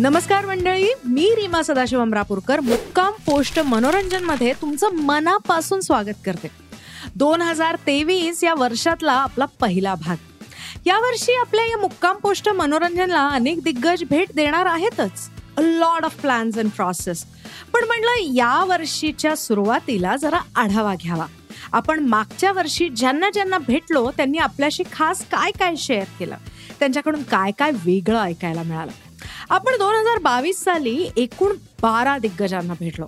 नमस्कार 0.00 0.44
मंडळी 0.46 0.88
मी 1.04 1.24
रीमा 1.36 1.60
सदाशिव 1.62 2.00
अमरापूरकर 2.00 2.60
मुक्काम 2.60 3.12
पोस्ट 3.26 3.58
मनोरंजनमध्ये 3.58 4.52
तुमचं 4.60 4.94
मनापासून 4.94 5.80
स्वागत 5.80 6.20
करते. 6.26 6.48
दोन 7.16 7.42
हजार 7.42 7.76
तेवीस 7.86 8.42
या 8.44 8.52
वर्षातला 8.54 9.12
आपला 9.12 9.44
पहिला 9.60 9.94
भाग. 9.94 10.16
यावर्षी 10.86 11.34
आपल्या 11.34 11.64
या 11.64 11.78
मुक्काम 11.78 12.16
पोस्ट 12.16 12.48
मनोरंजनला 12.48 13.26
अनेक 13.28 13.62
दिग्गज 13.62 14.04
भेट 14.10 14.28
देणार 14.34 14.66
आहेतच. 14.66 15.28
A 15.56 15.60
lot 15.60 16.04
of 16.04 16.20
plans 16.20 16.58
and 16.58 16.70
process 16.70 17.24
पण 17.72 17.84
म्हणलं 17.84 18.32
या 18.34 18.64
वर्षीच्या 18.64 19.34
सुरुवातीला 19.36 20.16
जरा 20.16 20.40
आढावा 20.56 20.94
घ्यावा. 20.94 21.26
आपण 21.72 22.06
मागच्या 22.06 22.52
वर्षी 22.52 22.88
ज्यांना 22.88 23.30
ज्यांना 23.30 23.58
भेटलो 23.58 24.10
त्यांनी 24.10 24.38
आपल्याशी 24.38 24.82
खास 24.92 25.24
काय 25.32 25.50
काय 25.50 25.76
शेअर 25.78 26.16
केलं? 26.18 26.36
त्यांच्याकडून 26.78 27.22
काय 27.22 27.50
काय 27.58 27.70
वेगळं 27.84 28.22
ऐकायला 28.22 28.62
मिळालं? 28.62 29.07
आपण 29.50 29.78
दोन 29.78 29.94
हजार 29.94 30.18
बावीस 30.22 30.62
साली 30.64 31.08
एकूण 31.16 31.56
बारा 31.82 32.16
दिग्गजांना 32.18 32.74
भेटलो. 32.80 33.06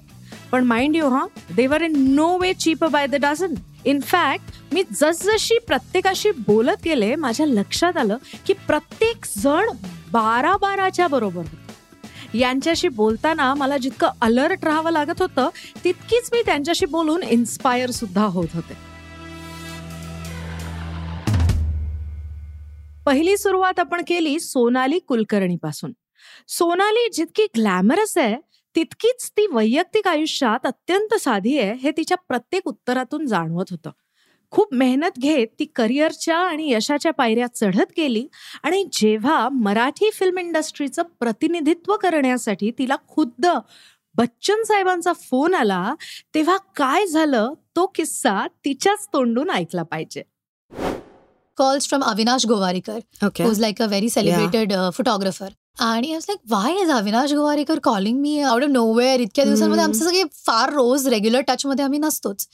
पण 0.53 0.65
माइंड 0.65 0.97
यू 0.97 1.09
हा 1.09 1.27
they're 1.57 1.83
in 1.83 1.95
no 2.15 2.27
way 2.39 2.53
cheap 2.55 2.85
by 2.85 3.07
the 3.07 3.25
dozen 3.25 3.55
in fact 3.85 4.75
मी 4.75 4.83
जसजशी 5.01 5.59
प्रत्येकाशी 5.59 6.31
बोलत 6.47 6.85
गेले 6.85 7.15
माझ्या 7.17 7.47
लक्षात 7.47 7.97
आलं 7.97 8.17
की 8.47 8.53
प्रत्येक 8.67 9.27
जण 9.39 9.71
बारा 10.13 10.57
बाराच्या 10.57 11.07
बरोबर 11.09 12.37
यांच्याशी 12.37 12.89
बोलताना 12.89 13.53
मला 13.55 13.77
जितकं 13.77 14.09
अलर्ट 14.21 14.65
राहावं 14.65 14.91
लागत 14.91 15.23
होतं 15.23 15.49
तितकीच 15.85 16.29
मी 16.33 16.43
त्यांच्याशी 16.47 16.87
बोलून 16.87 17.23
इन्स्पायर 17.23 17.91
सुद्धा 17.91 18.25
होत 18.25 18.55
होते. 18.55 18.75
पहिली 23.07 23.37
सुरुवात 23.37 23.79
आपण 23.79 24.03
केली 24.07 24.39
सोनाली 24.41 24.99
कुलकर्णी 24.99 25.57
पासून 25.57 25.93
सोनाली 26.53 27.09
जितकी 27.13 27.45
ग्लॅमरस 27.45 28.19
आहे 28.19 28.37
तितकीच 28.77 29.31
ती 29.31 29.47
वैयक्तिक 29.51 30.09
आयुष्यात 30.09 30.67
अत्यंत 30.67 31.15
साधी 31.15 31.59
आहे 31.59 31.73
हे 31.73 31.91
तिच्या 31.91 32.17
प्रत्येक 32.17 32.63
उत्तरातून 32.67 33.27
जाणवत 33.27 33.65
होतं. 33.71 33.91
खूप 34.51 34.75
मेहनत 34.75 35.19
घेत 35.19 35.47
ती 35.59 35.65
करिअरच्या 35.65 36.39
आणि 36.39 36.73
यशाच्या 36.73 37.13
पायऱ्या 37.13 37.47
चढत 37.47 37.93
गेली 37.97 38.29
आणि 38.63 38.85
जेव्हा 38.93 39.49
मराठी 39.49 40.11
फिल्म 40.11 40.39
इंडस्ट्रीचं 40.39 41.03
प्रतिनिधित्व 41.03 41.97
करण्यासाठी 41.97 42.71
तिला 42.71 42.97
खुद्द 43.09 43.47
बच्चन 44.15 44.63
साहेबांचा 44.63 45.13
फोन 45.13 45.55
आला 45.55 45.95
तेव्हा 46.35 46.57
काय 46.57 47.07
झालं 47.07 47.53
तो 47.77 47.87
किस्सा 47.87 48.47
तिच्याच 48.47 49.09
तोंडून 49.13 49.51
ऐकला 49.51 49.83
पाहिजे. 49.83 50.23
Govarikar, 52.47 53.27
okay 53.27 53.45
who's 53.45 53.61
like 53.61 53.81
a 53.81 53.89
very 53.91 54.09
celebrated 54.09 54.73
uh, 54.73 54.91
photographer. 55.01 55.49
आणि 55.77 56.17
like, 56.29 56.41
why 56.49 56.71
is 56.83 56.91
Avinash 56.91 57.33
Govarikar 57.33 57.79
calling 57.81 58.17
me 58.23 58.33
out 58.45 58.63
of 58.63 58.71
nowhere? 58.71 59.21
इतक्या 59.21 59.45
दिवसांमध्ये. 59.45 59.85
आमचं 59.85 60.05
सगळे 60.05 60.23
फार 60.47 60.73
रोज 60.73 61.07
रेग्युलर 61.09 61.41
टचमध्ये 61.49 61.85
आम्ही 61.85 61.99
नसतोच. 61.99 62.47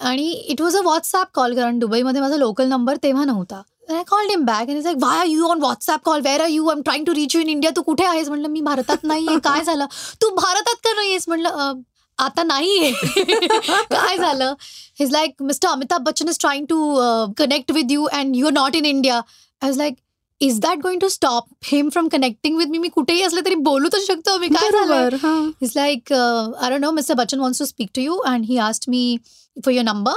आणि 0.00 0.30
it 0.48 0.60
was 0.60 0.76
a 0.76 0.80
WhatsApp 0.80 1.26
call 1.34 1.54
कारण 1.56 1.78
दुबईमध्ये 1.78 2.20
माझा 2.20 2.36
लोकल 2.36 2.68
नंबर 2.68 2.96
तेव्हा 3.02 3.24
नव्हता. 3.24 3.62
I 3.90 4.02
called 4.08 4.30
him 4.30 4.44
back 4.44 4.68
and 4.68 4.82
like 4.84 4.96
why 5.00 5.18
are 5.18 5.26
you 5.26 5.46
on 5.48 5.60
WhatsApp 5.60 6.04
call 6.04 6.20
where 6.24 6.40
are 6.40 6.48
you 6.48 6.70
am 6.70 6.80
trying 6.82 7.04
to 7.04 7.14
reach 7.14 7.34
you 7.36 7.40
in 7.40 7.48
India 7.48 7.70
तू 7.76 7.82
कुठे 7.82 8.04
आहेस? 8.04 8.28
म्हटलं 8.28 8.48
मी 8.48 8.60
भारतात 8.60 9.04
नाहीये. 9.04 9.38
काय 9.44 9.64
झालं? 9.64 9.86
तू 10.22 10.30
भारतात 10.36 10.74
का 10.84 10.92
नाही 10.94 11.10
आहेस 11.10 11.24
म्हटलं 11.28 11.48
"अं, 11.48 11.80
आता 12.18 12.42
नाहीये. 12.42 12.90
काय 13.90 14.16
झालं? 14.18 14.54
He's 15.00 15.10
like 15.12 15.42
mister 15.42 15.68
Amitabh 15.68 16.02
Bachchan 16.02 16.28
is 16.28 16.38
trying 16.40 16.66
to 16.66 16.94
connect 17.38 17.72
with 17.72 17.92
you 17.92 18.04
and 18.12 18.36
you 18.36 18.46
are 18.46 18.52
not 18.52 18.76
in 18.76 18.84
India 18.84 19.16
I 19.16 19.68
was 19.68 19.78
like 19.78 19.94
is 20.46 20.58
that 20.60 20.78
going 20.82 21.00
to 21.00 21.08
stop 21.08 21.44
him 21.64 21.88
from 21.88 22.08
connecting 22.08 22.56
with 22.58 22.66
me 22.66 22.78
मी 22.78 22.88
कुठेही 22.94 23.22
असले 23.22 23.40
तरी 23.44 23.54
बोलू 23.68 23.88
तर 23.92 23.98
शकतो 24.06 24.36
मी 24.38 24.48
काय 24.48 24.70
झालं 24.70 24.90
बरोबर 24.90 25.14
हा. 25.22 25.34
Uh, 26.10 26.52
I 26.60 26.70
don't 26.70 26.84
know, 26.84 26.92
Mr. 26.92 27.16
Bachchan 27.18 27.42
wants 27.44 27.58
to 27.58 27.66
speak 27.66 27.92
to 27.92 28.02
you 28.04 28.20
and 28.32 28.44
he 28.44 28.58
asked 28.68 28.88
me 28.94 29.02
for 29.56 29.74
your 29.78 29.84
number. 29.90 30.14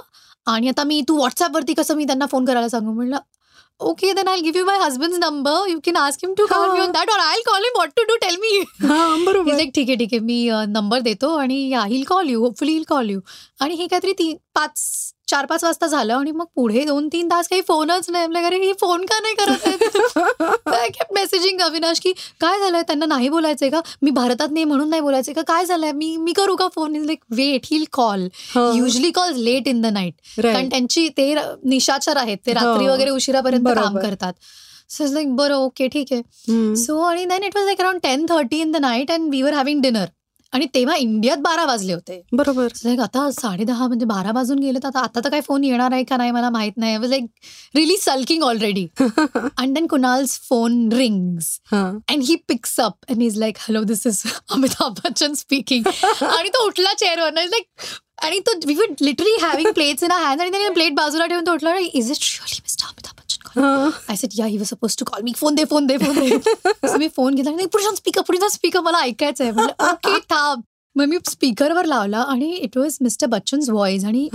आणि 0.47 0.67
आता 0.69 0.83
मी 0.83 1.01
तू 1.07 1.15
व्हॉट्सअपवरती 1.17 1.73
कसं 1.73 1.95
मी 1.95 2.05
त्यांना 2.05 2.25
फोन 2.31 2.45
करायला 2.45 2.69
सांगू? 2.69 2.91
म्हणलं 2.93 3.17
okay 3.79 4.11
then 4.13 4.27
I 4.27 4.39
give 4.41 4.59
you 4.59 4.65
my 4.65 4.77
husband 4.79 5.15
number 5.23 5.67
you 5.69 5.79
can 5.85 5.95
ask 5.97 6.19
him 6.23 6.33
to 6.37 6.45
call 6.49 6.69
me 6.69 6.79
on 6.79 6.91
that 6.91 7.09
or 7.13 7.19
I 7.19 7.41
call 7.45 7.63
him 7.63 7.73
what 7.75 7.89
to 7.97 8.03
do 8.07 8.15
tell 8.21 8.35
me 8.41 8.57
हा, 8.81 9.15
बरोबर. 9.25 9.53
लाईक 9.53 9.71
ठीक 9.75 9.89
आहे 9.89 9.95
ठीक 9.97 10.13
आहे. 10.13 10.19
मी 10.19 10.49
नंबर 10.73 10.99
देतो 11.01 11.35
आणि 11.37 11.67
yeah 11.69 11.83
he'll 11.83 12.03
call 12.09 12.29
you 12.29 12.41
hopefully 12.43 12.73
he'll 12.73 12.83
call 12.89 13.09
you 13.09 13.19
आणि 13.59 13.75
हे 13.75 13.87
काहीतरी 13.87 14.13
तीन 14.19 14.35
पाच 14.55 14.79
चार 15.27 15.45
पाच 15.45 15.63
वाजता 15.63 15.87
झालं 15.87 16.13
आणि 16.15 16.31
मग 16.31 16.45
पुढे 16.55 16.83
दोन 16.85 17.07
तीन 17.13 17.27
तास 17.29 17.47
काही 17.47 17.61
फोनच 17.67 18.09
नाही. 18.09 18.23
आपल्या 18.25 18.41
घरी 18.41 18.57
ही 18.59 18.71
फोन 18.81 19.05
का 19.05 19.19
नाही 19.21 19.35
करत 19.35 19.67
आय 20.73 20.89
मेसेजिंग 21.13 21.61
अविनाश 21.61 21.99
की 21.99 22.11
काय 22.41 22.59
झालंय? 22.59 22.81
त्यांना 22.81 23.05
नाही 23.05 23.29
बोलायचंय 23.29 23.69
का? 23.69 23.81
मी 24.01 24.11
भारतात 24.11 24.51
नाही 24.51 24.63
म्हणून 24.65 24.89
नाही 24.89 25.01
बोलायचंय 25.01 25.33
का? 25.33 25.41
काय 25.47 25.65
झालंय? 25.65 25.91
मी 25.91 26.15
मी 26.17 26.33
करू 26.33 26.55
का 26.55 26.67
phone? 26.75 26.95
Is 26.95 27.05
like 27.05 27.23
wait 27.31 27.65
he'll 27.71 27.83
call. 27.93 28.27
Usually 28.75 29.11
call 29.11 29.33
late 29.37 29.67
in 29.67 29.81
the 29.81 29.85
night. 29.93 30.13
कारण 30.37 30.69
त्यांची 30.69 31.07
ते 31.17 31.33
निशाचर 31.65 32.17
आहेत. 32.17 32.37
ते 32.45 32.53
रात्री 32.53 32.85
हो. 32.85 32.93
वगैरे 32.93 33.09
उशिरापर्यंत 33.09 33.67
काम. 33.75 33.97
करतात. 33.99 34.33
सो 34.89 35.03
इज 35.03 35.13
लाईक 35.13 35.35
बरं 35.35 35.55
ओके 35.55 35.87
ठीक 35.87 36.13
आहे. 36.13 36.75
सो 36.77 36.99
आणि 37.01 37.25
then 37.25 37.43
it 37.43 37.57
was 37.57 37.65
like 37.65 37.79
around 37.81 37.99
ten 38.03 38.25
thirty 38.29 38.61
in 38.61 38.71
the 38.71 38.77
night 38.81 39.11
and 39.11 39.29
we 39.31 39.41
were 39.41 39.53
having 39.53 39.81
dinner 39.81 40.05
आणि 40.53 40.65
तेव्हा 40.73 40.95
इंडियात 40.95 41.37
बारा 41.37 41.65
वाजले 41.65 41.93
होते. 41.93 42.21
बरोबर. 42.31 42.67
लाईक 42.83 42.99
आता 42.99 43.29
साडे 43.31 43.63
दहा 43.63 43.87
म्हणजे 43.87 44.05
बारा 44.05 44.31
वाजून 44.35 44.59
गेले 44.59 44.79
तर 44.83 44.87
आता 44.87 44.99
आता 44.99 45.19
तर 45.23 45.29
काय 45.29 45.41
फोन 45.41 45.63
येणार 45.63 45.93
आहे 45.93 46.03
का 46.03 46.17
नाही 46.17 46.31
मला 46.31 46.49
माहीत 46.49 46.77
नाही. 46.77 46.97
Like 47.09 47.23
really 47.75 47.97
sulking 47.97 48.43
already 48.43 48.85
and 48.99 49.73
then 49.73 49.87
Kunal's 49.87 50.39
phone 50.49 50.91
rings. 50.93 51.59
And 51.73 52.23
he. 52.23 52.35
Picks 52.47 52.79
up 52.79 52.93
and 53.09 53.21
is 53.23 53.37
like 53.39 53.57
hello 53.59 53.83
this 53.83 54.05
is 54.07 54.21
Amitabh 54.51 54.99
Bachchan 55.03 55.33
speaking 55.33 55.87
आणि 56.23 56.49
तो 56.49 56.65
उठला 56.67 56.93
चेअरवर 56.93 57.33
लाईक 57.33 57.65
आणि 58.25 58.39
तो 58.39 58.51
we 58.67 58.75
were 58.75 58.93
literally 59.01 59.35
having 59.41 59.71
plates 59.71 60.03
in 60.03 60.11
hand 60.11 60.41
आणि 60.41 60.51
त्याने 60.51 60.69
प्लेट 60.73 60.93
बाजूला 60.95 61.25
ठेवून 61.25 61.45
तो 61.47 61.53
उठला. 61.53 61.77
Is 61.77 62.11
it 62.11 62.17
really 62.17 62.59
mister 62.63 62.85
Amitabh. 62.85 63.16
I 63.57 64.15
said 64.15 64.39
yeah 64.39 64.45
he 64.45 64.57
was 64.57 64.67
suppose 64.67 64.97
to 64.97 65.05
call 65.05 65.21
me 65.23 65.33
phone 65.37 65.55
they 65.55 65.65
phone 65.65 65.87
दे 65.87 65.97
फोन 65.97 66.19
दे 66.19 66.97
मी 66.97 67.07
फोन 67.15 67.35
घेतला. 67.35 67.51
नाही 67.51 67.67
पुढे 67.67 67.95
स्पीकर 67.95 68.21
पुढे 68.21 68.49
स्पीकर 68.49 68.79
मला 68.79 68.99
ऐकायचं 68.99 69.43
आहे 69.43 69.51
ओके 69.91 70.17
थांब. 70.29 70.61
मग 70.95 71.05
मी 71.05 71.17
स्पीकरवर 71.29 71.85
लावला 71.85 72.19
आणि 72.19 72.49
it 72.55 72.77
was 72.77 72.97
mister 73.01 73.27
Bachchan's 73.27 73.69
voice 73.69 74.05
आणि 74.05 74.27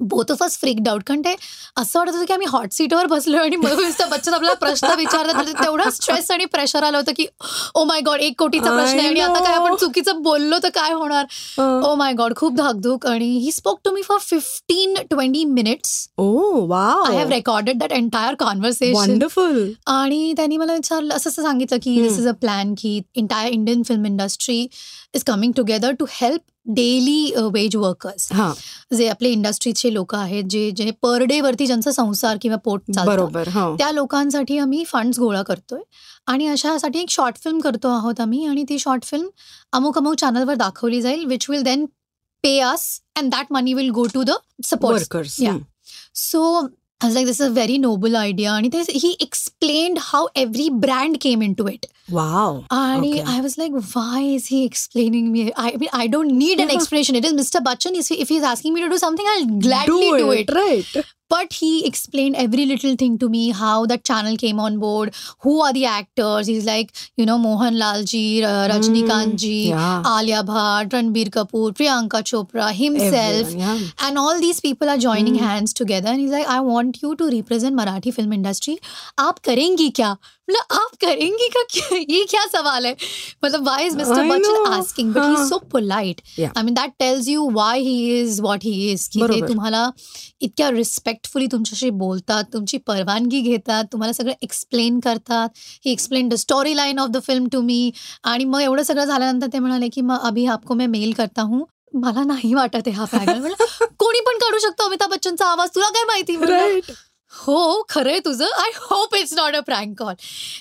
both 0.00 0.30
of 0.32 0.42
us 0.42 0.58
freaked 0.58 0.88
out 0.88 1.02
कारण 1.02 1.20
ते 1.20 1.34
असं 1.76 1.98
वाटत 1.98 2.12
होतं 2.12 2.24
की 2.24 2.32
आम्ही 2.32 2.46
हॉट 2.50 2.72
सीटवर 2.72 3.06
बसलो 3.06 3.38
आणि 3.38 3.56
मिस्टर 3.56 4.06
बच्चन 4.08 4.34
आपल्याला 4.34 4.54
प्रश्न 4.56 4.94
विचारतात 4.96 5.46
तर 5.46 5.62
तेवढा 5.62 5.88
स्ट्रेस 5.90 6.30
आणि 6.30 6.44
प्रेशर 6.44 6.82
आलं 6.82 6.96
होतं 6.96 7.12
की 7.16 7.26
ओ 7.74 7.84
माय 7.84 8.00
गॉड 8.00 8.20
एक 8.20 8.38
कोटीचा 8.38 8.70
प्रश्न 8.70 8.98
आहे 8.98 9.08
आणि 9.08 9.20
आता 9.20 9.44
काय 9.44 9.54
आपण 9.54 9.74
चुकीचं 9.74 10.22
बोललो 10.22 10.58
तर 10.62 10.68
काय 10.68 10.92
होणार. 10.92 11.24
ओ 11.58 11.94
माय 11.94 12.12
गॉड 12.12 12.34
खूप 12.36 12.54
धाकधूक. 12.56 13.06
आणि 13.06 13.26
he 13.38 13.52
spoke 13.52 13.80
to 13.84 13.90
me 13.90 14.02
for 14.02 14.18
fifteen 14.20 14.94
twenty 15.10 15.44
minutes 15.44 16.08
oh 16.18 16.66
wow 16.66 17.02
I 17.02 17.16
have 17.16 17.28
recorded 17.28 17.78
that 17.78 17.92
entire 17.92 18.34
conversation 18.34 18.98
wonderful 19.00 19.72
आणि 19.86 20.32
त्यांनी 20.36 20.56
मला 20.56 20.72
विचारलं 20.72 21.14
असं 21.14 21.30
असं 21.30 21.42
सांगितलं 21.42 21.78
की 21.82 22.00
दिस. 22.02 22.18
इज 22.18 22.28
अ 22.28 22.32
प्लॅन 22.32 22.74
की 22.78 23.00
entire 23.14 23.52
Indian 23.52 23.82
film 23.82 24.06
industry 24.06 24.66
is 25.14 25.24
coming 25.24 25.52
together 25.56 25.92
to 25.98 26.06
help 26.10 26.40
daily 26.68 27.32
wage 27.52 27.76
workers. 27.76 28.28
जे 28.96 29.08
आपले 29.08 29.28
इंडस्ट्रीचे 29.28 29.92
लोक 29.94 30.14
आहेत 30.14 30.44
जे 30.50 30.70
जे 30.70 30.90
पर 31.02 31.22
डे 31.22 31.40
वरती 31.40 31.66
ज्यांचा 31.66 31.92
संसार 31.92 32.38
किंवा 32.42 32.56
पोट 32.56 32.82
चालतं 32.94 33.06
बरोबर 33.06 33.48
हा. 33.48 33.74
त्या 33.78 33.90
लोकांसाठी 33.92 34.58
आम्ही 34.58 34.84
फंड्स 34.84 35.18
गोळा 35.18 35.42
करतोय. 35.42 35.80
आणि 36.26 36.46
अशासाठी 36.46 36.98
एक 36.98 37.10
शॉर्ट 37.10 37.36
फिल्म 37.44 37.60
करतो 37.60 37.88
आहोत 37.88 38.20
आम्ही 38.20 38.44
आणि 38.46 38.64
ती 38.68 38.78
शॉर्ट 38.78 39.04
फिल्म 39.04 39.28
अमुक 39.72 39.98
अमुक 39.98 40.14
चॅनलवर 40.14 40.54
दाखवली 40.54 41.02
जाईल 41.02 41.24
which 41.24 41.46
will 41.50 41.62
then 41.62 41.86
pay 42.44 42.58
us 42.60 43.00
and 43.16 43.30
that 43.30 43.46
money 43.50 43.74
will 43.74 43.90
go 43.90 44.06
to 44.14 44.22
the 44.22 44.30
support. 44.64 45.14
So 46.20 46.40
I 47.00 47.06
was 47.06 47.14
like, 47.14 47.26
this 47.26 47.38
is 47.38 47.46
a 47.46 47.50
very 47.50 47.78
noble 47.78 48.16
idea. 48.16 48.50
And 48.50 48.72
he 48.72 49.16
explained 49.20 49.98
how 49.98 50.28
every 50.34 50.68
brand 50.68 51.20
came 51.20 51.42
into 51.42 51.66
it. 51.68 51.86
Wow. 52.10 52.64
And 52.70 53.04
okay. 53.04 53.22
I 53.24 53.40
was 53.40 53.56
like, 53.56 53.70
why 53.92 54.20
is 54.20 54.46
he 54.46 54.64
explaining 54.64 55.30
me? 55.30 55.52
I 55.56 55.76
mean, 55.76 55.90
I 55.92 56.08
don't 56.08 56.36
need 56.36 56.58
an 56.58 56.70
explanation. 56.74 57.14
It 57.14 57.24
is 57.24 57.34
Mr. 57.34 57.62
Bachchan. 57.62 57.92
If 57.94 58.28
he's 58.28 58.42
asking 58.42 58.74
me 58.74 58.80
to 58.82 58.88
do 58.88 58.98
something, 58.98 59.24
I'll 59.28 59.46
gladly 59.46 60.00
do 60.00 60.32
it. 60.32 60.46
Do 60.48 60.60
it. 60.60 60.94
Right. 60.94 61.04
But 61.28 61.52
he 61.52 61.86
explained 61.86 62.36
every 62.36 62.64
little 62.66 62.96
thing 62.96 63.18
to 63.18 63.28
me 63.28 63.50
how 63.50 63.86
that 63.86 64.04
channel 64.04 64.36
came 64.36 64.58
on 64.58 64.78
board, 64.78 65.14
who 65.40 65.60
are 65.60 65.72
the 65.72 65.84
actors. 65.84 66.46
He's 66.46 66.64
like, 66.64 66.92
you 67.16 67.26
know, 67.26 67.36
Mohan 67.38 67.74
Lalji, 67.74 68.42
uh, 68.42 68.68
Rajnikant 68.68 69.32
mm, 69.32 69.36
ji, 69.36 69.68
yeah. 69.68 70.02
Alia 70.06 70.42
Bhatt, 70.42 70.88
Ranbir 70.88 71.28
Kapoor, 71.28 71.72
Priyanka 71.72 72.22
Chopra, 72.22 72.72
himself. 72.72 73.46
Everyone, 73.46 73.58
yeah. 73.58 73.78
And 74.00 74.18
all 74.18 74.40
these 74.40 74.60
people 74.60 74.88
are 74.88 74.98
joining 74.98 75.34
mm. 75.34 75.40
hands 75.40 75.72
together. 75.74 76.08
And 76.08 76.20
he's 76.20 76.30
like, 76.30 76.46
I 76.46 76.60
want 76.60 77.02
you 77.02 77.14
to 77.16 77.30
represent 77.30 77.76
Marathi 77.76 78.14
film 78.14 78.32
industry. 78.32 78.78
Aap 79.18 79.42
karengi 79.42 79.92
kya? 79.92 80.16
मतलब 80.48 80.78
आप 80.78 80.94
करेंगी 81.00 81.48
का 81.48 81.62
क्या 81.72 81.98
ये 82.10 82.24
क्या 82.30 82.44
सवाल 82.52 82.86
है? 82.86 82.94
मतलब 83.44 83.64
why 83.64 83.86
is 83.86 83.96
mister 83.96 84.28
Bachchan. 84.28 84.66
Asking 84.72 85.12
but 85.14 85.22
he. 85.22 85.32
Is 85.32 85.48
so 85.48 85.58
polite. 85.72 86.20
I 86.40 86.62
mean 86.62 86.74
that 86.74 86.92
tells 86.98 87.28
you 87.28 87.48
why 87.54 87.80
he 87.80 88.20
is 88.20 88.40
what 88.40 88.64
he 88.64 88.90
is 88.92 89.06
की 89.08 89.22
ते. 89.22 89.40
तुम्हाला 89.46 89.88
इतक्या 90.40 90.70
रिस्पेक्टफुली 90.70 91.46
तुमच्याशी 91.52 91.90
बोलतात 92.00 92.44
तुमची 92.52 92.78
परवानगी 92.86 93.40
घेतात 93.40 93.84
तुम्हाला 93.92 94.12
सगळं 94.12 94.32
एक्सप्लेन 94.42 95.00
करतात. 95.00 95.48
He 95.84 95.92
explain 95.92 96.28
the 96.28 96.34
story 96.44 96.76
line 96.76 96.98
of 96.98 97.08
the 97.08 97.22
film 97.26 97.48
to 97.52 97.60
me 97.62 97.90
आणि 98.24 98.44
मग 98.44 98.60
एवढं 98.60 98.82
सगळं 98.82 99.04
झाल्यानंतर 99.04 99.46
ते 99.52 99.58
म्हणाले 99.58 99.88
की 99.88 100.00
मग 100.00 100.26
अभि 100.26 100.46
आपको 100.48 100.74
मैं 100.74 100.86
मेल 100.88 101.12
करता 101.12 101.42
हूँ. 101.42 101.64
मला 101.94 102.22
नाही 102.24 102.52
वाटत 102.54 102.86
आहे 102.86 102.90
हा 102.92 103.04
पॅगल 103.12 103.52
कोणी 103.98 104.20
पण 104.20 104.38
काढू 104.38 104.58
शकतो 104.58 104.86
अमिताभ 104.86 105.10
बच्चनचा 105.10 105.46
आवाज. 105.46 105.68
तुला 105.74 105.88
काय 105.88 106.04
माहिती? 106.06 106.36
हो 107.38 107.82
खरंय 107.88 108.18
तुझं 108.20 108.44
I 108.44 108.70
hope 108.80 109.14
it's 109.14 109.32
not 109.34 109.56
a 109.56 109.60
prank 109.60 109.98
call 109.98 110.14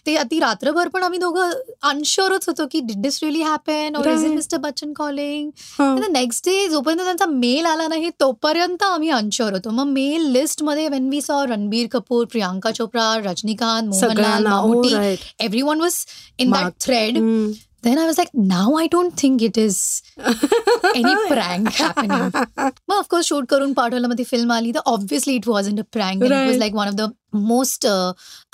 ते 0.06 0.18
ती 0.31 0.39
रात्रभर 0.39 0.88
पण 0.88 1.03
आम्ही 1.03 1.19
दोघं 1.19 1.51
अनशुअरच 1.83 2.47
होतो 2.47 2.65
की 2.71 2.79
did 2.79 3.01
this 3.01 3.19
really 3.24 3.41
happen 3.41 3.95
or 3.95 4.07
is 4.07 4.25
it. 4.25 4.31
Mister 4.31 4.57
Bachchan 4.57 4.94
calling. 4.94 5.50
Next 6.12 6.45
day 6.45 6.68
जोपर्यंत 6.68 7.01
त्यांचा 7.01 7.25
मेल 7.25 7.65
आला 7.65 7.88
नाही 7.88 8.09
तोपर्यंत 8.19 8.83
आम्ही 8.83 9.09
अनशुअर 9.09 9.53
होतो 9.53 9.69
मग 9.69 9.88
मेल 9.91 10.31
लिस्टमध्ये 10.31 10.88
when 10.89 11.09
we 11.09 11.21
saw 11.21 11.45
Ranbir 11.45 11.88
Kapoor 11.91 12.25
Priyanka 12.25 12.71
Chopra 12.71 13.13
Rajinikanth 13.25 13.88
Mohanlal 13.88 14.47
right. 14.94 15.25
Everyone 15.62 15.81
was 15.81 16.06
in 16.39 16.51
that. 16.51 16.74
Thread. 16.81 17.18
Then 17.83 18.00
I 18.00 18.06
was 18.06 18.18
like, 18.18 18.29
now 18.33 18.75
I 18.75 18.88
don't 18.88 19.15
think 19.15 19.41
it 19.41 19.57
is 19.57 19.75
any 20.95 21.13
prank 21.29 21.69
happening. 21.74 22.31
मग 22.89 22.95
ऑफकोर्स 22.95 23.25
शूट 23.25 23.45
करून 23.50 23.74
पाठवलं 23.74 24.07
मग 24.07 24.18
ती 24.18 24.24
film 24.24 24.51
आली 24.51 24.71
तर 24.71 24.79
obviously 24.85 25.35
it 25.35 25.47
was 25.47 25.68
in 25.69 25.79
a 25.79 25.83
prank 25.94 26.24
it 26.24 26.31
was 26.31 26.39
Right. 26.39 26.57
Like 26.59 26.74
one 26.75 26.88
of 26.88 26.94
the 26.94 27.09
most 27.47 27.85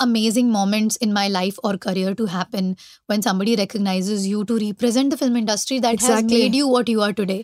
amazing 0.00 0.50
moments 0.50 0.98
in 1.02 1.12
my 1.12 1.28
life 1.28 1.58
और 1.64 1.76
career 1.82 2.12
to 2.18 2.26
happen 2.30 2.72
when 3.10 3.20
somebody 3.20 3.54
recognizes 3.56 4.26
you 4.26 4.42
to 4.42 4.58
represent 4.58 5.12
the 5.12 5.18
film 5.18 5.36
industry 5.36 5.78
that 5.78 6.02
has 6.02 6.10
Exactly. 6.10 6.40
Made 6.42 6.54
you 6.54 6.68
what 6.68 6.90
you 6.90 7.00
are 7.00 7.10
today 7.16 7.40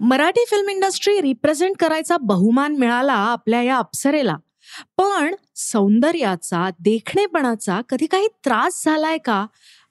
Marathi 0.00 0.44
film 0.50 0.70
industry 0.70 1.20
represent 1.20 1.76
करायचा 1.78 2.16
बहुमान 2.26 2.76
मिळाला 2.76 3.12
आपल्या 3.32 3.62
या 3.62 3.76
अप्सरेला 3.78 4.36
पण 4.98 5.34
सौंदर्याचा 5.56 6.68
देखणेपणाचा 6.80 7.80
कधी 7.88 8.06
काही 8.06 8.28
त्रास 8.44 8.82
झालाय 8.84 9.18
का 9.18 9.44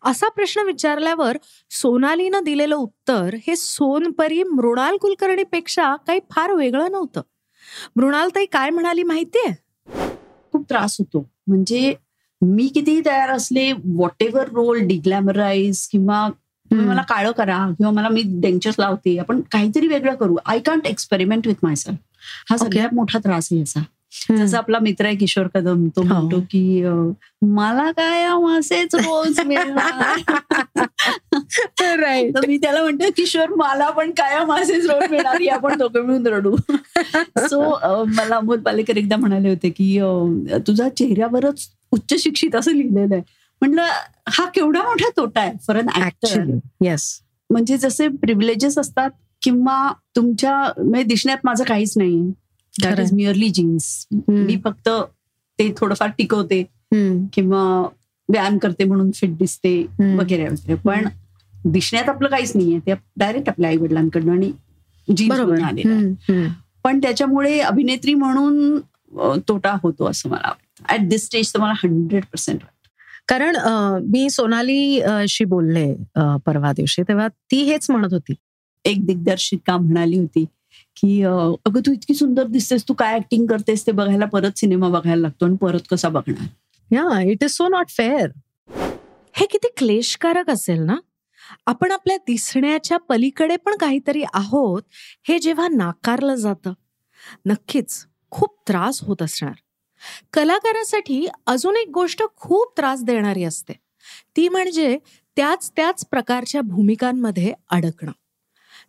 असा 0.06 0.30
प्रश्न 0.30 0.62
विचारल्यावर 0.62 1.38
सोनालीनं 1.72 2.44
दिलेलं 2.44 2.76
उत्तर 2.76 3.36
हे 3.48 3.56
सोनपरी 3.56 4.44
मृणाल 4.44 4.98
कुलकर्णीपेक्षा 4.98 5.96
काही 6.08 6.20
फार 6.32 6.52
वेगळं 6.52 6.92
नव्हतं. 6.92 7.22
मृणाल 7.96 8.30
ताई 8.30 8.46
काय 8.46 8.70
म्हणाली 8.70 9.04
माहितीये? 9.04 9.52
खूप 10.52 10.70
त्रास 10.70 10.96
होतो. 11.00 11.30
म्हणजे 11.48 11.96
मी 12.42 12.68
कितीही 12.68 13.02
तयार 13.06 13.30
असले 13.30 13.72
व्हॉट 13.72 14.24
एव्हर 14.24 14.50
रोल 14.50 14.80
डिग्लॅमराईज 14.80 15.88
किंवा. 15.88 16.30
मला 16.72 17.02
काळं 17.02 17.32
करा 17.32 17.58
किंवा 17.78 17.92
मला 17.92 18.10
मी 18.10 18.22
डेंचर्स 18.26 18.76
लावते 18.80 19.18
आपण 19.18 19.42
काहीतरी 19.52 19.88
वेगळं 19.88 20.16
करू. 20.16 20.36
I 20.46 20.60
can't 20.60 20.88
experiment 20.88 21.48
with 21.48 21.56
myself 21.64 22.00
हा 22.50 22.58
सगळ्यात 22.58 22.94
मोठा 22.94 23.20
त्रास 23.20 23.48
आहे 23.52 23.60
याचा. 23.60 23.80
जसा 24.12 24.58
आपला 24.58 24.80
मित्र 24.80 25.06
आहे 25.06 25.16
किशोर 25.16 25.48
कदम 25.48 25.88
तो 25.88 26.02
हो. 26.02 26.08
म्हणतो 26.08 26.40
की 26.52 26.84
मला 27.46 27.90
काय 27.92 28.24
असेच 28.58 28.96
रोज 28.96 29.40
मिळणार. 29.46 30.20
राईट 32.00 32.38
मी 32.48 32.58
त्याला 32.58 32.82
म्हणते 32.82 33.10
किशोर 33.18 33.54
मला 33.58 33.90
पण 33.90 34.12
कायम 34.12 34.54
असेच 34.54 34.86
रोज 34.86 35.10
मिळणार 35.12 35.42
या 35.42 35.56
आपण 35.56 35.78
दोघं 35.78 36.06
मिळून 36.06 36.28
रडू. 36.28 36.56
सो 37.40 37.62
मला 38.08 38.36
अमोल 38.36 38.60
पालेकर 38.60 38.98
एकदा 38.98 39.16
म्हणाले 39.16 39.50
होते 39.50 39.70
की 39.70 40.00
तुझा 40.68 40.90
चेहऱ्यावरच 40.90 41.68
उच्च 41.92 42.14
शिक्षित 42.24 42.56
असं 42.56 42.72
लिहिलेलं 42.72 43.16
आहे. 43.16 43.24
म्हटलं 43.62 43.88
हा 44.28 44.46
केवढा 44.46 44.82
मोठा 44.84 45.10
तोटा 45.18 45.42
आहे 45.42 45.54
फॉर 45.68 45.78
अन 45.78 45.88
ऍक्टर 46.04 46.44
येस 46.82 47.08
म्हणजे 47.50 47.78
जसे 47.78 48.08
प्रिव्हिलेजेस 48.08 48.78
असतात 48.78 49.10
किंवा 49.42 49.92
तुमच्या 50.16 50.54
म्हणजे 50.78 51.04
दिसण्यात 51.04 51.38
माझं 51.44 51.64
काहीच 51.64 51.94
नाही 51.98 52.32
दॅट. 52.74 53.00
इज 53.00 53.14
मिअरली 53.14 53.50
जीन्स 53.50 54.08
मी 54.30 54.58
फक्त 54.64 54.90
ते 55.60 55.72
थोडंफार 55.78 56.10
टिकवते 56.18 56.62
किंवा 57.34 57.64
व्यायाम 58.30 58.58
करते 58.58 58.84
म्हणून 58.84 59.12
फिट 59.16 59.38
दिसते. 59.38 59.82
वगैरे 60.00 60.48
वगैरे. 60.48 60.76
पण 60.76 61.08
दिसण्यात 61.54 62.10
आपलं 62.10 62.30
काहीच 62.30 62.52
नाहीये. 62.56 62.80
ते 62.80 62.94
डायरेक्ट 63.18 63.50
आपल्या 63.50 63.70
आई 63.70 63.78
वडिलांकडनं 63.78 64.32
आणि 64.32 64.52
जीन्स 65.08 65.40
हम्म. 66.30 66.48
पण 66.84 67.00
त्याच्यामुळे 67.00 67.60
अभिनेत्री 67.60 68.14
म्हणून 68.14 68.80
तोटा 69.48 69.76
होतो 69.84 70.06
असं 70.06 70.30
मला 70.30 70.48
वाटतं. 70.48 70.94
ऍट 70.94 71.08
दिस 71.10 71.26
स्टेज 71.26 71.54
तर 71.54 71.60
मला 71.60 71.74
हंड्रेड 71.78 72.24
पर्सेंट 72.24 72.60
कारण 73.28 73.56
मी 74.04 74.30
सोनाली 74.30 75.02
शी 75.30 75.46
बोलले 75.46 75.94
परवा 76.46 76.72
दिवशी. 76.72 77.02
तेव्हा 77.02 77.28
ती 77.28 77.62
हेच 77.64 77.90
म्हणत 77.90 78.14
होती. 78.14 78.34
एक 78.86 79.06
दिग्दर्शिका 79.06 79.78
म्हणाली 79.78 80.18
होती 80.18 80.46
की 81.02 81.22
अगं 81.24 81.82
तू 81.86 81.92
इतकी 81.92 82.14
सुंदर 82.14 82.48
दिसतेस 82.48 82.84
तू 82.88 82.94
काय 82.94 83.16
ऍक्टिंग 83.16 83.46
करतेस 83.48 83.86
ते 83.88 83.92
बघायला 83.92 84.26
परत 84.26 84.58
सिनेमा 84.58 84.90
बघायला 84.90 85.22
लागतो 85.22 85.46
आणि 85.46 85.56
परत 85.62 85.88
कसा 85.92 86.10
बघणार? 86.10 86.48
Yeah 86.92 87.22
it 87.22 87.44
is 87.44 87.52
so 87.52 87.68
not 87.68 87.90
fair 87.90 88.30
हे 89.36 89.46
किती 89.46 89.68
क्लेशकारक 89.78 90.50
असेल 90.50 90.82
ना? 90.82 90.96
आपण 91.66 91.92
आपल्या 91.92 92.18
दिसण्याच्या 92.18 92.98
पलीकडे 93.00 93.56
पण 93.56 93.78
काहीतरी 93.78 94.24
आहोत 94.34 94.82
हे 95.28 95.40
जेव्हा 95.40 95.68
नाकारलं 95.68 96.36
जातं 96.36 96.74
नक्कीच 97.46 98.06
खूप 98.32 98.56
त्रास 98.68 99.00
होत 99.04 99.22
असणार. 99.22 99.54
कलाकारासाठी 100.34 101.26
अजून 101.48 101.76
एक 101.76 101.90
गोष्ट 101.94 102.24
खूप 102.36 102.74
त्रास 102.78 103.04
देणारी 103.04 103.44
असते. 103.44 103.74
ती 104.36 104.48
म्हणजे 104.50 104.98
त्याच 105.38 105.72
त्याच 105.76 106.06
प्रकारच्या 106.12 106.62
भूमिकांमध्ये 106.62 107.54
अडकणं. 107.70 108.12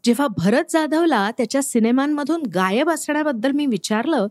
जेव्हा 0.04 0.26
भरत 0.38 0.70
जाधवला 0.70 1.30
त्याच्या 1.30 1.62
सिनेमांमधून 1.62 2.42
गायब 2.54 2.90
असण्याबद्दल 2.90 3.50
मी 3.50 3.66
विचारलं 3.66 4.26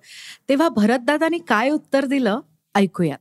तेव्हा 0.49 0.69
भरतदादांनी 0.69 1.37
काय 1.37 1.69
उत्तर 1.69 2.05
दिलं? 2.05 2.39
ऐकूयात. 2.75 3.17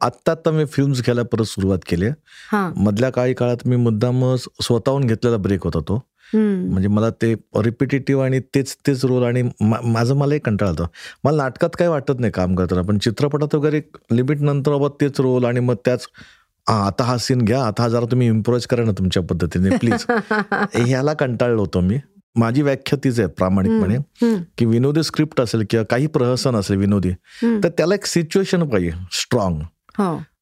आत्ता 0.00 0.32
आत्ता 0.32 0.50
मी 0.50 0.64
फिल्म्स 0.64 1.02
घ्यायला 1.02 1.22
परत 1.22 1.44
सुरुवात 1.44 1.78
केली. 1.86 2.06
हा. 2.52 2.72
मधल्या 2.76 3.10
काही 3.10 3.34
काळात 3.34 3.66
मी 3.66 3.76
मुद्दाम 3.76 4.34
स्वतःहून 4.36 5.04
घेतलेला 5.04 5.36
ब्रेक 5.36 5.64
होता 5.64 5.78
तो. 5.80 6.02
म्हणजे 6.34 6.88
मला 6.88 7.10
ते 7.10 7.34
रिपिटेटिव्ह 7.56 8.24
आणि 8.24 8.40
तेच 8.40 8.76
तेच 8.86 9.04
रोल 9.04 9.24
आणि 9.24 9.42
माझं 9.62 10.14
मलाही 10.14 10.40
कंटाळा 10.40 10.70
होतं 10.70 10.86
मला 11.24 11.36
नाटकात 11.36 11.70
काही 11.78 11.90
वाटत 11.90 12.20
नाही 12.20 12.32
काम 12.32 12.54
करताना 12.54 12.82
पण 12.82 12.98
चित्रपटात 12.98 13.54
वगैरे 13.54 13.80
लिमिट 14.12 14.40
नंतर 14.40 14.70
बाबा 14.70 14.88
तेच 15.00 15.20
रोल 15.20 15.44
आणि 15.44 15.60
मग 15.60 15.74
त्याच 15.84 16.06
आता 16.66 17.04
हा 17.04 17.16
सीन 17.18 17.42
घ्या 17.42 17.64
आता 17.64 17.88
जरा 17.88 18.06
तुम्ही 18.10 18.26
इम्प्रोज 18.26 18.66
करा 18.66 18.84
ना 18.84 18.92
तुमच्या 18.92 19.22
पद्धतीने 19.22 19.76
प्लीज 19.76 20.06
ह्याला 20.74 21.12
कंटाळलो 21.12 21.60
होतो 21.60 21.80
मी 21.80 21.98
माझी 22.36 22.62
व्याख्या 22.62 22.98
तीच 23.04 23.18
आहे 23.18 23.28
प्रामाणिकपणे. 23.28 23.96
की 24.58 24.64
विनोदी 24.64 25.02
स्क्रिप्ट 25.02 25.40
असेल 25.40 25.64
किंवा 25.70 25.84
काही 25.84 26.06
प्रहसन 26.06 26.56
असेल 26.56 26.76
विनोदी. 26.76 27.10
तर 27.42 27.68
त्याला 27.68 27.94
एक 27.94 28.06
सिच्युएशन 28.06 28.68
पाहिजे 28.68 28.90
स्ट्रॉंग. 29.12 29.60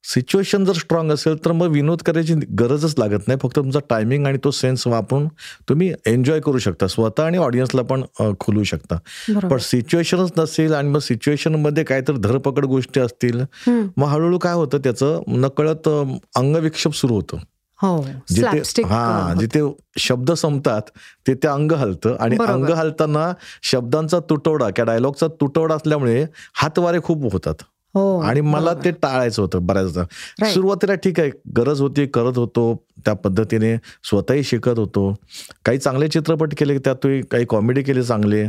सिच्युएशन 0.05 0.65
जर 0.65 0.73
स्ट्रॉंग 0.73 1.11
असेल 1.13 1.45
तर 1.45 1.53
मग 1.53 1.67
विनोद 1.67 2.03
करायची 2.03 2.35
गरजच 2.35 2.95
लागत 2.99 3.29
नाही. 3.29 3.39
फक्त 3.43 3.57
तुमचा 3.57 3.79
टायमिंग 3.91 4.27
आणि 4.27 4.39
तो 4.45 4.51
सेन्स 4.51 4.87
वापरून 4.87 5.29
तुम्ही 5.69 5.93
एन्जॉय 6.07 6.41
करू 6.41 6.59
शकता. 6.59 6.87
स्वतः 6.87 7.25
आणि 7.25 7.39
ऑडियन्सला 7.39 7.83
पण 7.83 8.03
अ, 8.21 8.25
खुलवू 8.41 8.65
शकता. 8.65 8.97
पण 9.49 9.57
सिच्युएशनच 9.59 10.33
नसेल 10.39 10.75
आणि 10.75 10.89
मग 10.89 10.99
सिच्युएशनमध्ये 10.99 11.85
काहीतरी 11.85 12.17
धरपकड 12.17 12.65
गोष्टी 12.65 13.01
असतील. 13.01 13.41
मग 13.97 14.07
हळूहळू 14.07 14.39
काय 14.39 14.55
होतं 14.55 14.79
त्याचं? 14.79 15.23
नकळत 15.29 15.89
अंगविक्षेप 16.37 16.95
सुरू 16.95 17.15
होतं. 17.15 17.37
हो. 17.83 18.03
जिथे 18.31 18.59
हा 18.85 19.35
जिथे 19.41 19.61
शब्द 19.99 20.33
संपतात 20.33 20.83
तिथे 21.27 21.49
अंग 21.49 21.73
हलतं. 21.73 22.17
आणि. 22.21 22.37
अंग 22.49 22.69
हलताना 22.75 23.33
शब्दांचा 23.63 24.19
तुटवडा 24.21 24.71
किंवा 24.71 24.93
डायलॉगचा 24.93 25.27
तुटवडा 25.27 25.75
असल्यामुळे 25.75 26.27
हातवारे 26.55 27.01
खूप 27.05 27.33
होतात. 27.33 27.55
हो 27.61 27.72
आणि 27.95 28.41
मला. 28.41 28.73
ते 28.85 28.91
टाळायचं 29.03 29.43
होतं 29.43 29.67
बऱ्याचदा. 29.67 30.03
सुरुवातीला 30.53 30.95
ठीक 30.95 31.21
आहे 31.21 31.31
गरज 31.57 31.81
होती 31.81 32.07
करत 32.07 32.39
होतो 32.39 32.75
त्या 33.05 33.15
पद्धतीने 33.15 33.75
स्वतःही 34.05 34.43
शिकत 34.45 34.79
होतो 34.79 35.03
काही 35.65 35.79
चांगले 35.79 36.09
चित्रपट 36.09 36.55
केले 36.59 36.77
त्यातही 36.79 37.21
काही 37.31 37.45
कॉमेडी 37.49 37.83
केले 37.83 38.03
चांगले. 38.03 38.45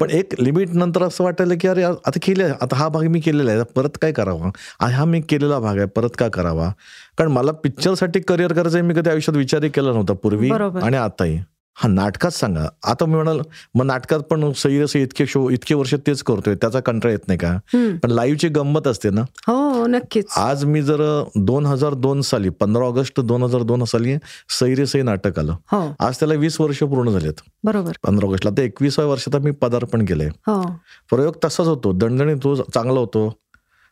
पण 0.00 0.10
एक 0.10 0.34
लिमिट 0.40 0.74
नंतर 0.74 1.02
असं 1.02 1.24
वाटायला 1.24 1.54
की 1.60 1.68
अरे 1.68 1.82
आता 1.82 2.18
केले 2.22 2.44
आता 2.44 2.76
हा 2.76 2.88
भाग 2.88 3.06
मी 3.06 3.20
केलेला 3.20 3.50
आहे 3.52 3.62
परत 3.76 3.98
काय 4.02 4.12
करावा 4.12 4.50
हा 4.86 5.04
मी 5.04 5.20
केलेला 5.28 5.58
भाग 5.58 5.76
आहे 5.76 5.86
परत 5.96 6.16
का 6.18 6.28
करावा 6.28 6.70
कारण 7.18 7.30
मला 7.32 7.52
पिक्चरसाठी 7.52 8.20
करिअर 8.20 8.52
करायचं 8.52 8.78
आहे, 8.78 8.86
मी 8.86 8.94
कधी 8.94 9.10
आयुष्यात 9.10 9.36
विचारही 9.36 9.70
केला 9.70 9.92
नव्हता 9.92 10.12
पूर्वी. 10.14 10.48
आणि 10.82 10.96
आताही 10.96 11.38
हा 11.80 11.88
नाटकात 11.88 12.30
सांगा. 12.30 12.66
आता 12.84 13.06
मी 13.06 13.14
म्हणाल 13.14 13.40
मग 13.74 13.84
नाटकात 13.84 14.20
पण 14.20 14.44
असं 14.44 14.98
इतके 14.98 15.26
शो 15.26 15.50
इतके 15.50 15.74
वर्ष 15.74 15.94
तेच 16.06 16.22
करतोय 16.22 16.54
त्याचा 16.54 16.80
कंटाळा 16.80 17.12
येत 17.12 17.28
नाही 17.28 17.38
का. 17.38 17.56
पण 18.02 18.10
लाईव्हची 18.10 18.48
गंमत 18.48 18.86
असते 18.86 19.10
ना? 19.10 19.20
हो 19.46 19.86
नक्कीच. 19.86 20.24
आज 20.36 20.64
मी 20.64 20.82
जर 20.82 21.22
दोन 21.36 21.66
हजार 21.66 21.94
दोन 21.94 22.20
साली 22.20 22.48
पंधरा 22.48 22.84
ऑगस्ट 22.84 23.20
दोन 23.20 23.42
हजार 23.42 23.62
दोन 23.62 23.84
साली 23.84 24.16
सैरे 24.48 24.86
सई 24.86 25.02
नाटक 25.02 25.38
आलं. 25.38 25.52
हो. 25.52 25.94
आज 26.00 26.18
त्याला 26.18 26.34
वीस 26.34 26.60
वर्ष 26.60 26.78
पूर्ण 26.78 27.10
झालेत. 27.10 27.40
बरोबर. 27.64 27.92
पंधरा 28.02 28.26
ऑगस्टला. 28.28 28.50
तर 28.50 28.62
एकविसाव्या 28.62 29.10
वर्षात 29.10 29.36
मी 29.36 29.50
पदार्पण 29.50 30.04
केलंय. 30.04 30.26
हो. 30.26 30.62
प्रयोग 31.10 31.34
तसाच 31.44 31.66
होतो. 31.66 31.92
दणदणीत 31.92 32.36
तो 32.36 32.54
चांगला 32.54 33.00
होतो. 33.00 33.34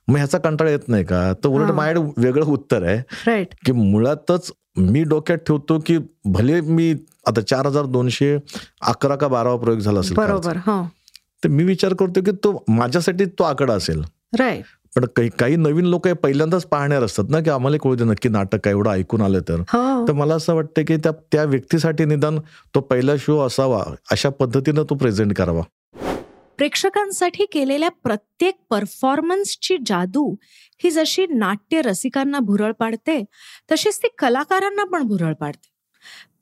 मग 0.09 0.17
ह्याचा 0.17 0.39
कंटाळा 0.39 0.71
येत 0.71 0.89
नाही 0.89 1.05
का? 1.05 1.33
तर 1.45 1.49
उलट. 1.49 1.71
माझ्याकडे 1.71 2.27
वेगळं 2.27 2.45
उत्तर 2.45 2.83
आहे 2.83 2.99
राईट 3.27 3.55
की 3.67 3.73
मुळातच 3.73 4.51
मी 4.77 5.03
डोक्यात 5.03 5.39
ठेवतो 5.39 5.79
की 5.87 5.99
भले 6.25 6.61
मी 6.61 6.95
आता 7.27 7.41
चार 7.41 7.67
हजार 7.67 7.85
दोनशे 7.87 8.37
अकरा 8.81 9.17
का 9.17 9.29
बारावा 9.29 9.57
प्रयोग 9.57 9.81
झाला 9.81 10.01
असेल. 10.01 10.17
बरोबर 10.17 10.57
हो. 10.57 10.83
तर 11.45 11.49
मी 11.49 11.65
विचार 11.65 11.95
करतो 11.95 12.21
की 12.21 12.31
तो 12.45 12.65
माझ्यासाठी 12.69 13.25
तो 13.39 13.45
आकडा 13.45 13.75
असेल. 13.75 14.03
राईट 14.39 14.65
पण 14.97 15.05
काही 15.17 15.29
काही 15.29 15.57
नवीन 15.57 15.87
लोक 15.87 16.09
पहिल्यांदाच 16.09 16.65
पाहणार 16.67 17.03
असतात 17.03 17.31
ना 17.31 17.41
की 17.41 17.51
आम्हाला 17.51 17.77
कळू 17.77 17.95
दे 17.95 18.05
नक्की 18.05 18.29
नाटक 18.29 18.59
काय 18.65 18.73
एवढं 18.73 18.91
ऐकून 18.91 19.23
आलं 19.23 19.41
तर. 19.49 19.61
हो. 19.73 20.07
तर 20.09 20.13
मला 20.13 20.35
असं 20.35 20.55
वाटतं 20.55 20.85
की 20.85 20.97
त्या 20.97 21.13
त्या 21.33 21.45
व्यक्तीसाठी 21.45 22.05
निदान 22.05 22.39
तो 22.75 22.81
पहिला 22.81 23.17
शो 23.17 23.39
असावा 23.41 23.83
अशा 24.11 24.29
पद्धतीनं 24.29 24.85
तो 24.91 24.95
प्रेझेंट 24.95 25.37
करावा. 25.37 25.63
प्रेक्षकांसाठी 26.59 27.45
केलेल्या 27.53 27.89
प्रत्येक 27.89 28.55
परफॉर्मन्सची 28.71 29.77
जादू 29.87 30.35
ही 30.85 30.91
जशी 30.91 31.27
नाट्य 31.27 31.83
रसिकांना 31.83 32.39
भुरळ 32.39 32.73
पाडते 32.73 33.25
तशीच 33.73 33.99
ती 33.99 34.09
कलाकारांना 34.19 34.85
पण 34.85 35.03
भुरळ 35.03 35.33
पाडते. 35.33 35.69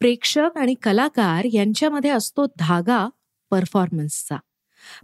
प्रेक्षक 0.01 0.57
आणि 0.57 0.75
कलाकार 0.75 1.47
यांच्यामध्ये 1.53 2.11
असतो 2.11 2.47
धागा 2.59 3.07
परफॉर्मन्सचा 3.51 4.37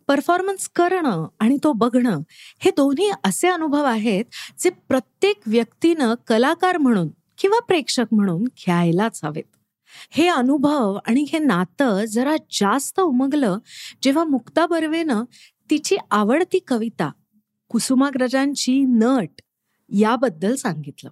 परफॉर्मन्स 0.09 0.69
करणं 0.69 1.27
आणि 1.41 1.57
तो 1.65 1.73
बघणं 1.73 2.21
हे 2.61 2.71
दोन्ही 2.71 3.11
असे 3.25 3.49
अनुभव 3.49 3.85
आहेत 3.85 4.25
जे 4.59 4.71
प्रत्येक 4.89 5.37
व्यक्तीनं 5.47 6.15
कलाकार 6.27 6.77
म्हणून 6.77 7.09
किंवा 7.39 7.61
प्रेक्षक 7.61 8.05
म्हणून 8.13 8.45
घ्यायलाच 8.45 9.21
हवेत. 9.25 9.45
हे 10.11 10.29
अनुभव 10.29 10.99
आणि 11.07 11.25
हे 11.33 11.39
नातं 11.39 12.05
जरा 12.05 12.37
जास्त 12.51 13.01
उमगलं 13.01 13.59
जेव्हा 14.03 14.25
मुक्ता 14.25 14.67
बर्वेनं 14.67 15.25
तिची 15.71 15.97
आवडती 16.11 16.59
कविता 16.59 17.11
कुसुमाग्रजांची 17.69 18.85
नट 18.85 19.41
याबद्दल 19.89 20.55
सांगितलं. 20.55 21.11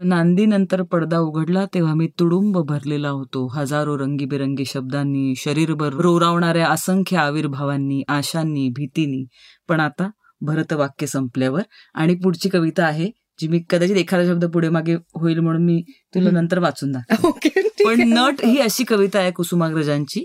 नांदीनंतर 0.00 0.82
पडदा 0.82 1.18
उघडला 1.18 1.64
तेव्हा 1.74 1.94
मी 1.94 2.08
तुडुंब 2.18 2.58
भरलेला 2.58 3.08
होतो. 3.08 3.46
हजारो 3.46 3.98
रंगीबेरंगी 3.98 4.64
शब्दांनी 4.64 5.34
शरीरभर 5.36 5.92
रोरावणाऱ्या 5.92 6.68
असंख्य 6.68 7.16
आविर्भावांनी 7.16 8.02
आशांनी 8.08 8.68
भीतीनी. 8.68 9.26
पण 9.68 9.80
आता 9.80 10.10
भरतवाक्य 10.40 11.06
संपल्यावर 11.06 11.62
आणि 11.94 12.14
पुढची 12.14 12.48
कविता 12.48 12.84
आहे 12.84 13.10
जी 13.40 13.48
मी 13.48 13.60
कदाचित 13.70 13.96
एखादा 13.96 14.26
शब्द 14.26 14.44
पुढे 14.44 14.68
मागे 14.68 14.94
होईल 14.94 15.38
म्हणून 15.38 15.64
मी 15.64 15.82
तुला. 16.14 16.30
नंतर 16.30 16.58
वाचून 16.58 16.92
दाखव 16.92 17.30
पण 17.84 18.00
नट 18.08 18.44
ही 18.44 18.58
अशी 18.58 18.84
कविता 18.84 19.18
आहे 19.18 19.30
कुसुमाग्रजांची 19.30 20.24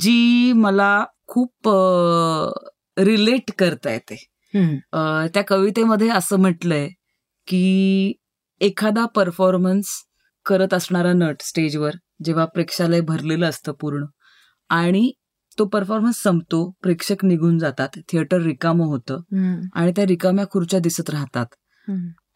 जी 0.00 0.52
मला 0.52 1.04
खूप 1.26 1.68
रिलेट 2.98 3.50
करता 3.58 3.92
येते. 3.92 4.26
त्या 5.34 5.42
कवितेमध्ये 5.48 6.08
असं 6.08 6.38
म्हटलंय 6.38 6.88
की 7.46 8.12
एखादा 8.60 9.04
परफॉर्मन्स 9.06 9.84
करत 10.46 10.74
असणारा 10.74 11.12
नट 11.12 11.36
स्टेजवर 11.40 11.90
जेव्हा 12.24 12.44
प्रेक्षालय 12.44 13.00
भरलेलं 13.00 13.48
असतं 13.48 13.72
पूर्ण 13.72 14.04
आणि 14.68 15.12
तो 15.58 15.64
परफॉर्मन्स 15.64 16.22
संपतो 16.22 16.70
प्रेक्षक 16.82 17.24
निघून 17.24 17.58
जातात 17.58 17.88
थिएटर 18.08 18.40
रिकामं 18.40 18.86
होतं 18.86 19.20
आणि 19.74 19.92
त्या 19.96 20.06
रिकाम्या 20.06 20.44
खुर्च्या 20.50 20.80
दिसत 20.80 21.10
राहतात. 21.10 21.46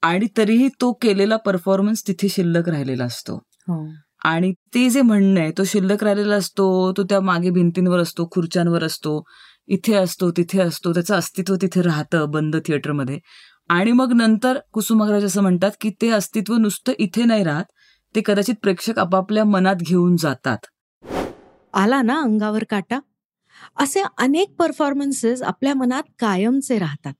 आणि 0.02 0.26
तरीही 0.36 0.68
तो 0.80 0.92
केलेला 0.92 1.36
परफॉर्मन्स 1.36 2.06
तिथे 2.08 2.28
शिल्लक 2.28 2.68
राहिलेला 2.68 3.04
असतो. 3.04 3.38
आणि 4.24 4.52
ते 4.74 4.88
जे 4.90 5.02
म्हणणं 5.02 5.40
आहे 5.40 5.50
तो 5.58 5.64
शिल्लक 5.64 6.04
राहिलेला 6.04 6.36
असतो 6.36 6.92
तो 6.96 7.02
त्या 7.02 7.20
मागे 7.20 7.50
भिंतींवर 7.50 7.98
असतो 7.98 8.28
खुर्च्यांवर 8.32 8.84
असतो 8.84 9.22
इथे 9.68 9.94
असतो 9.94 10.30
तिथे 10.30 10.60
असतो 10.60 10.92
त्याचं 10.92 11.14
अस्तित्व 11.14 11.54
तिथे 11.62 11.82
राहतं 11.82 12.30
बंद 12.30 12.56
थिएटरमध्ये. 12.56 13.18
आणि 13.68 13.92
मग 13.92 14.12
नंतर 14.12 14.58
कुसुमाग्रज 14.72 15.24
असं 15.24 15.42
म्हणतात 15.42 15.70
की 15.80 15.90
ते 15.90 16.10
अस्तित्व 16.10 16.56
नुसतं 16.56 16.92
इथे 16.98 17.24
नाही 17.24 17.44
राहत 17.44 17.64
ते 18.14 18.22
कदाचित 18.24 18.54
प्रेक्षक 18.62 18.98
आपापल्या 18.98 19.44
मनात 19.44 19.76
घेऊन 19.76 20.16
जातात. 20.16 20.58
आला 21.74 22.02
ना 22.02 22.20
अंगावर 22.20 22.64
काटा? 22.70 22.98
असे 23.76 24.02
अनेक 24.18 24.54
परफॉर्मन्सेस 24.58 25.42
आपल्या 25.42 25.74
मनात 25.74 26.02
कायमचे 26.18 26.78
राहतात. 26.78 27.12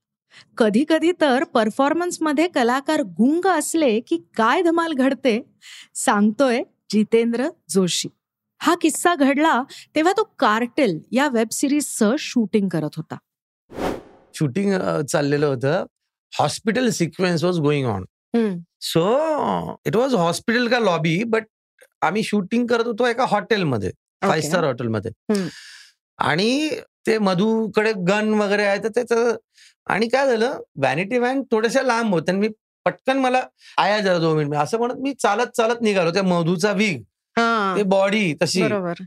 कधी 0.57 0.85
कधी 0.89 1.13
तर 1.21 1.45
परफॉर्मन्समध्ये 1.55 2.47
कलाकार 2.49 3.03
गुंग 3.19 3.47
असले 3.47 3.99
की 4.01 4.17
काय 4.37 4.63
धमाल 4.63 4.93
घडते 4.93 5.41
सांगतोय 5.95 6.63
जितेंद्र 6.91 7.49
जोशी. 7.71 8.09
हा 8.61 8.75
किस्सा 8.81 9.15
घडला 9.15 9.63
तेव्हा 9.95 10.13
तो 10.17 10.23
कार्टेल 10.39 10.99
या 11.13 11.29
वेब 11.29 11.49
सिरीजचं 11.53 12.15
शूटिंग 12.19 12.69
करत 12.69 12.97
होता. 12.97 13.17
शूटिंग 14.35 14.73
चाललेलं 15.03 15.47
होतं. 15.47 15.85
Hospital 16.33 16.89
sequence 16.91 17.45
was 17.45 17.59
going 17.61 17.87
on. 17.89 18.05
So 18.83 19.79
it 19.87 19.97
was 19.97 20.15
hospital 20.15 20.69
का 20.69 20.79
लॉबी 20.79 21.23
बट 21.25 21.47
आम्ही 22.03 22.23
शूटिंग 22.23 22.67
करत 22.67 22.87
होतो 22.87 23.07
एका 23.07 23.25
हॉटेलमध्ये 23.29 23.91
फाईव्ह 24.23 24.49
स्टार 24.49 24.65
हॉटेलमध्ये. 24.65 25.11
आणि 26.19 26.71
ते 27.07 27.17
मधूकडे 27.19 27.93
गन 28.09 28.33
वगैरे 28.35 28.65
आहे 28.65 28.83
तर 28.85 28.89
त्याचं 28.95 29.37
आणि 29.91 30.09
काय 30.09 30.27
झालं? 30.27 30.61
व्हॅनिटी 30.77 31.19
व्हॅन 31.19 31.43
थोड्याशा 31.51 31.83
लांब 31.83 32.15
होत्या 32.15 32.35
आणि 32.35 32.47
मी 32.47 32.53
पटकन 32.87 33.19
मला 33.19 33.43
आया 33.79 33.99
जरा 34.01 34.19
दोन 34.19 34.37
मिनिट. 34.37 34.55
असं 34.59 34.79
म्हणत 34.79 35.01
मी 35.03 35.13
चालत 35.23 35.57
चालत 35.57 35.83
निघालो. 35.83 36.11
त्या 36.11 36.23
मधूचा 36.23 36.73
विग 36.73 37.03
ते 37.77 37.83
बॉडी 37.89 38.33
तशी. 38.43 38.63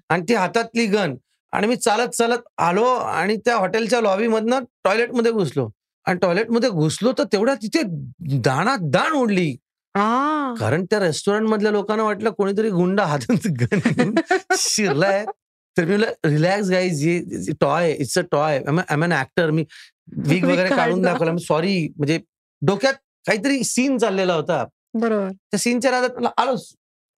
आणि 0.10 0.24
ती 0.30 0.34
हातातली 0.34 0.86
गन. 0.86 1.16
आणि 1.54 1.68
मी 1.68 1.75
चालत 1.75 2.16
चालत 2.18 2.48
आलो 2.58 2.86
आणि 2.96 3.36
त्या 3.46 3.56
हॉटेलच्या 3.58 4.02
लॉबीमधनं 4.02 4.63
टॉयलेटमध्ये 4.84 5.32
घुसलो. 5.32 5.70
आणि 6.06 6.20
टॉयलेटमध्ये 6.22 6.70
घुसलो 6.70 7.12
तर 7.18 7.24
तेवढ्या 7.34 7.56
तिथे 7.56 7.82
दाणा 8.46 8.75
दाण 8.82 9.12
उडली. 9.16 9.52
कारण 10.60 10.86
त्या 10.90 11.00
रेस्टॉरंट 11.00 11.48
मधल्या 11.50 11.72
लोकांना 11.72 12.04
वाटलं 12.04 12.30
कोणीतरी 12.30 12.70
गुंड 12.70 13.00
हातात 13.02 13.48
गन 13.62 14.12
शिरलाय. 14.58 15.25
तर 15.75 15.86
मी 15.86 15.98
relax 15.98 16.70
guys 16.70 17.50
toy 17.62 17.92
it's 17.92 18.18
a 18.18 18.22
toy 18.32 18.60
am 18.92 19.04
an 19.04 19.13
actor 19.13 19.52
me 19.52 19.63
weak 20.07 20.43
वगैरे 20.45 20.69
काढून. 20.69 21.01
दाखवला. 21.01 21.38
सॉरी 21.38 21.88
म्हणजे 21.98 22.19
डोक्यात 22.62 22.93
काहीतरी 23.27 23.63
सीन 23.63 23.98
चाललेला 23.98 24.33
होता. 24.33 24.65
बरोबर. 24.93 25.29
त्या 25.29 25.60
सीनच्या 25.60 25.91
राहतात 25.91 26.10
मला 26.17 26.29
आलो. 26.38 26.55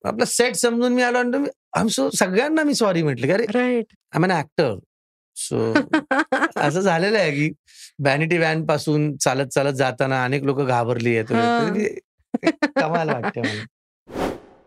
आपला 0.04 0.26
सेट 0.26 0.56
समजून 0.56 0.94
मी 0.94 1.02
आलो 1.02 1.18
आणि 1.18 1.38
आम 1.74 1.88
सो 1.88 2.10
सगळ्यांना 2.10 2.64
मी 2.64 2.74
सॉरी 2.74 3.04
म्हटलं 3.04 3.34
अरे 3.34 3.46
right 3.54 3.86
I 4.14 4.24
an 4.24 4.32
actor 4.32 4.76
so 5.36 5.74
असं 6.56 6.80
झालेलं 6.80 7.18
आहे 7.18 7.32
की 7.32 7.50
व्हॅनिटी 8.00 8.38
व्हॅनपासून 8.38 9.18
चालत 9.18 9.48
चालत 9.48 9.74
जाताना 9.74 10.24
अनेक 10.24 10.44
लोक 10.44 10.62
घाबरली 10.62 11.18
आहेत. 11.18 11.32
वाटते 12.84 13.42
मला. 13.42 13.64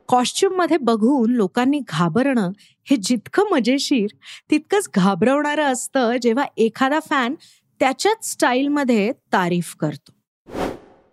कॉस्ट्युममध्ये 0.09 0.77
बघून 0.77 1.31
लोकांनी 1.31 1.81
घाबरणं 1.89 2.51
हे 2.87 2.97
जितकं 2.97 3.43
मजेशीर 3.51 4.09
तितकंच 4.51 4.89
घाबरवणारं 4.95 5.63
असतं 5.63 6.17
जेव्हा 6.23 6.45
एखादा 6.57 7.01
फॅन 7.01 7.35
त्याच्याच 7.81 8.31
स्टाईलमध्ये 8.31 9.11
तारीफ 9.33 9.75
करतो. 9.81 10.13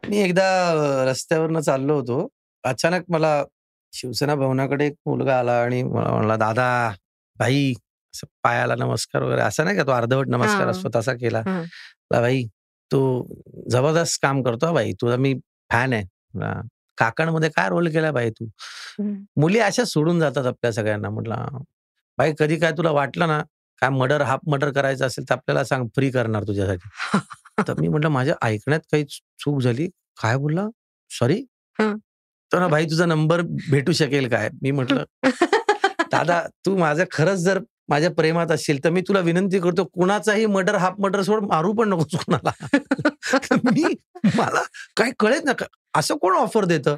मी 0.03 0.17
एकदा 0.17 0.45
रस्त्यावरनं 1.10 1.60
चाललो 1.60 1.95
होतो. 1.95 2.27
अचानक 2.63 3.03
मला 3.10 3.43
शिवसेना 3.93 4.36
भवनाकडे 4.36 4.86
एक 4.86 4.93
मुलगा 5.05 5.38
आला 5.39 5.62
आणि 5.63 5.81
मला 5.84 6.12
म्हणला 6.12 6.36
दादा 6.38 6.67
भाई 7.39 7.72
असं 8.13 8.27
पायाला 8.43 8.75
नमस्कार 8.75 9.22
वगैरे 9.24 9.41
असं 9.41 9.63
नाही 9.65 9.77
का 9.77 9.84
तो 9.84 9.91
अर्धवट 9.91 10.27
नमस्कार. 10.27 10.67
असतो 10.67 10.89
तसा 10.95 11.13
केला. 11.13 11.41
भाई 12.12 12.43
तू 12.91 13.00
जबरदस्त 13.72 14.19
काम 14.22 14.41
करतो 14.43 14.74
भाई 14.74 14.91
तुझा 15.01 15.15
मी 15.17 15.34
फॅन 15.72 15.93
आहे. 15.93 16.03
काकणमध्ये 16.98 17.50
काय 17.55 17.69
रोल 17.69 17.89
केला 17.91 18.12
भाई 18.12 18.29
तू? 18.39 18.45
मुली 19.38 19.60
अशा 19.60 19.84
सोडून 19.86 20.19
जातात 20.19 20.45
आपल्या 20.45 20.72
सगळ्यांना 20.74 21.10
म्हटलं 21.10 21.57
भाई 22.17 22.34
कधी 22.39 22.55
काय 22.60 22.72
तुला 22.77 22.91
वाटलं 22.91 23.27
ना 23.27 23.41
काय 23.82 23.89
मर्डर 23.89 24.22
हाफ 24.22 24.39
मर्डर 24.48 24.72
करायचं 24.72 25.05
असेल 25.05 25.24
तर 25.29 25.34
आपल्याला 25.34 25.63
सांग 25.63 25.88
फ्री 25.88 26.10
करणार 26.10 26.44
तुझ्यासाठी. 26.44 26.89
तर 27.67 27.74
मी 27.79 27.88
म्हटलं 27.88 28.10
माझ्या 28.10 28.36
ऐकण्यात 28.41 28.79
काही 28.91 29.03
चूक 29.03 29.62
झाली. 29.62 29.88
काय 30.22 30.38
बोलला? 30.38 30.67
सॉरी. 31.12 31.44
तर 31.79 32.60
ना 32.60 32.67
भाई 32.67 32.86
तुझा 32.86 33.05
नंबर 33.05 33.41
भेटू 33.72 33.91
शकेल 33.91 34.27
काय? 34.29 34.50
मी 34.62 34.72
म्हटलं 34.72 35.03
दादा 36.12 36.44
तू 36.65 36.77
माझं 36.77 37.03
खरंच 37.12 37.39
जर 37.39 37.60
माझ्या 37.89 38.12
प्रेमात 38.12 38.51
असेल 38.51 38.84
तर 38.84 38.89
मी 38.89 39.01
तुला 39.01 39.20
विनंती 39.20 39.60
करतो 39.60 39.84
कुणाचाही 39.84 40.46
मर्डर 40.46 40.75
हाफ 40.75 40.94
मर्डर 41.00 41.22
सोड 41.22 41.44
मारू 41.44 41.74
पण 41.74 41.89
नकोस 41.89 42.20
कुणाला. 42.25 42.51
मी 43.75 43.94
मला 44.36 44.62
काय 44.98 45.12
कळेच 45.20 45.44
ना 45.44 45.51
असं 45.94 46.15
कोण 46.15 46.36
ऑफर 46.36 46.65
देतं? 46.65 46.96